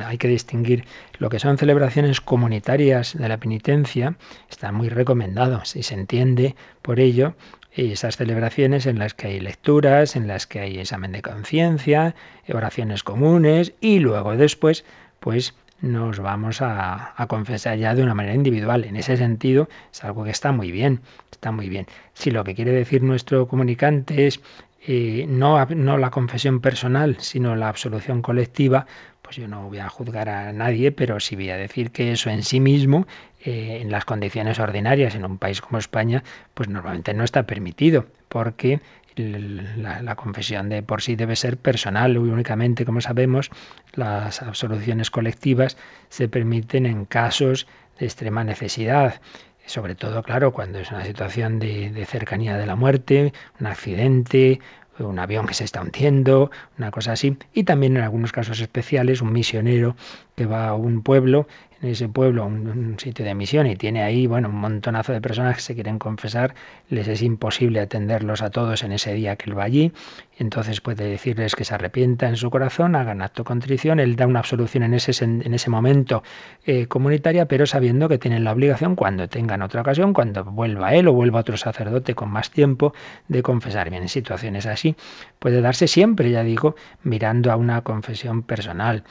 [0.05, 0.85] hay que distinguir
[1.17, 4.17] lo que son celebraciones comunitarias de la penitencia,
[4.49, 7.35] está muy recomendado, si se entiende por ello
[7.73, 12.15] esas celebraciones en las que hay lecturas, en las que hay examen de conciencia,
[12.53, 14.85] oraciones comunes y luego después,
[15.19, 18.83] pues nos vamos a, a, confesar ya de una manera individual.
[18.83, 21.01] En ese sentido, es algo que está muy bien,
[21.31, 21.87] está muy bien.
[22.13, 24.41] Si lo que quiere decir nuestro comunicante es
[24.87, 28.87] eh, no, no la confesión personal, sino la absolución colectiva,
[29.21, 32.31] pues yo no voy a juzgar a nadie, pero sí voy a decir que eso
[32.31, 33.05] en sí mismo,
[33.43, 36.23] eh, en las condiciones ordinarias, en un país como España,
[36.53, 38.81] pues normalmente no está permitido, porque
[39.15, 42.13] la, confesión de por sí debe ser personal.
[42.13, 43.49] Y únicamente, como sabemos,
[43.93, 45.77] las absoluciones colectivas
[46.09, 47.67] se permiten en casos
[47.99, 49.21] de extrema necesidad
[49.65, 54.59] sobre todo, claro, cuando es una situación de, cercanía de la muerte, un accidente,
[54.99, 59.21] un avión que se está hundiendo, una cosa así, y también en algunos casos especiales
[59.21, 59.95] un misionero
[60.35, 61.47] que va a un pueblo
[61.81, 65.21] en ese pueblo un, un, sitio de misión y tiene ahí, bueno, un montonazo de
[65.21, 66.53] personas que se quieren confesar,
[66.89, 69.91] les es imposible atenderlos a todos en ese día que él va allí,
[70.37, 74.27] entonces puede decirles que se arrepienta en su corazón, hagan acto de contrición, él da
[74.27, 76.23] una absolución en ese, en ese momento
[76.65, 81.07] eh, comunitaria, pero sabiendo que tienen la obligación cuando tengan otra ocasión, cuando vuelva él
[81.07, 82.93] o vuelva otro sacerdote con más tiempo,
[83.27, 83.89] de confesar.
[83.89, 84.95] Bien, en situaciones así
[85.39, 89.03] puede darse siempre, ya digo, mirando a una confesión personal.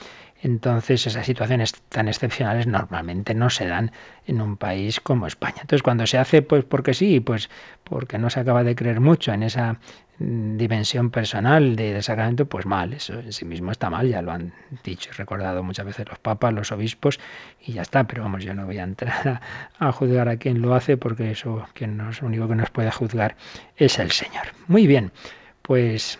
[0.42, 3.92] Entonces esas situaciones tan excepcionales normalmente no se dan
[4.26, 5.58] en un país como España.
[5.60, 7.50] Entonces cuando se hace pues porque sí, pues
[7.84, 9.78] porque no se acaba de creer mucho en esa
[10.20, 14.52] dimensión personal de sacramento, pues mal, eso en sí mismo está mal, ya lo han
[14.84, 17.18] dicho y recordado muchas veces los papas, los obispos,
[17.64, 19.40] y ya está, pero vamos, yo no voy a entrar
[19.78, 22.90] a, a juzgar a quien lo hace, porque eso, quien nos, único que nos puede
[22.90, 23.36] juzgar
[23.76, 24.48] es el Señor.
[24.68, 25.10] Muy bien,
[25.62, 26.18] pues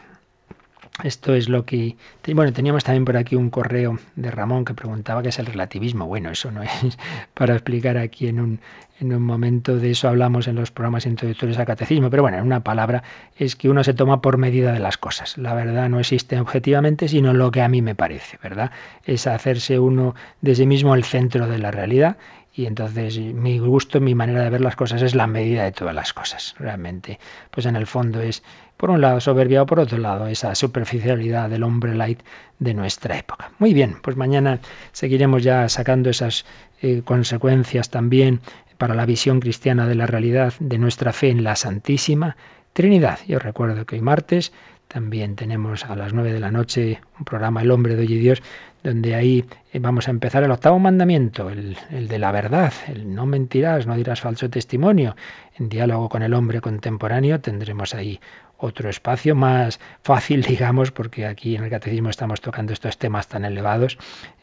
[1.04, 1.96] esto es lo que...
[2.32, 6.06] Bueno, teníamos también por aquí un correo de Ramón que preguntaba qué es el relativismo.
[6.06, 6.70] Bueno, eso no es
[7.34, 8.60] para explicar aquí en un,
[9.00, 12.44] en un momento, de eso hablamos en los programas introductorios al catecismo, pero bueno, en
[12.44, 13.02] una palabra
[13.36, 15.38] es que uno se toma por medida de las cosas.
[15.38, 18.70] La verdad no existe objetivamente, sino lo que a mí me parece, ¿verdad?
[19.04, 22.16] Es hacerse uno de sí mismo el centro de la realidad
[22.52, 25.94] y entonces mi gusto, mi manera de ver las cosas es la medida de todas
[25.94, 26.54] las cosas.
[26.58, 27.18] Realmente,
[27.50, 28.42] pues en el fondo es,
[28.80, 32.20] por un lado, soberbia o por otro lado, esa superficialidad del hombre light
[32.58, 33.52] de nuestra época.
[33.58, 34.60] Muy bien, pues mañana
[34.92, 36.46] seguiremos ya sacando esas
[36.80, 38.40] eh, consecuencias también
[38.78, 42.38] para la visión cristiana de la realidad de nuestra fe en la Santísima
[42.72, 43.18] Trinidad.
[43.28, 44.50] Yo recuerdo que hoy martes
[44.88, 48.18] también tenemos a las nueve de la noche un programa El hombre de hoy y
[48.18, 48.42] Dios,
[48.82, 53.14] donde ahí eh, vamos a empezar el octavo mandamiento, el, el, de la verdad, el
[53.14, 55.16] no mentirás, no dirás falso testimonio.
[55.58, 58.18] En diálogo con el hombre contemporáneo tendremos ahí
[58.60, 63.44] otro espacio más fácil, digamos, porque aquí en el catecismo estamos tocando estos temas tan
[63.44, 63.98] elevados.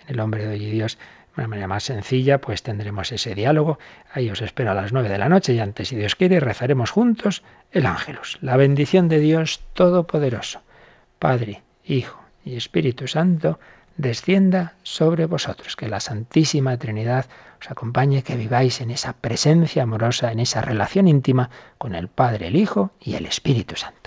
[0.07, 3.35] en el hombre de hoy y Dios, de una manera más sencilla, pues tendremos ese
[3.35, 3.77] diálogo.
[4.11, 6.89] Ahí os espero a las nueve de la noche y antes, si Dios quiere, rezaremos
[6.89, 8.39] juntos el ángelus.
[8.41, 10.61] La bendición de Dios Todopoderoso,
[11.19, 13.59] Padre, Hijo y Espíritu Santo,
[13.97, 15.75] descienda sobre vosotros.
[15.75, 17.25] Que la Santísima Trinidad
[17.61, 22.47] os acompañe, que viváis en esa presencia amorosa, en esa relación íntima con el Padre,
[22.47, 24.06] el Hijo y el Espíritu Santo.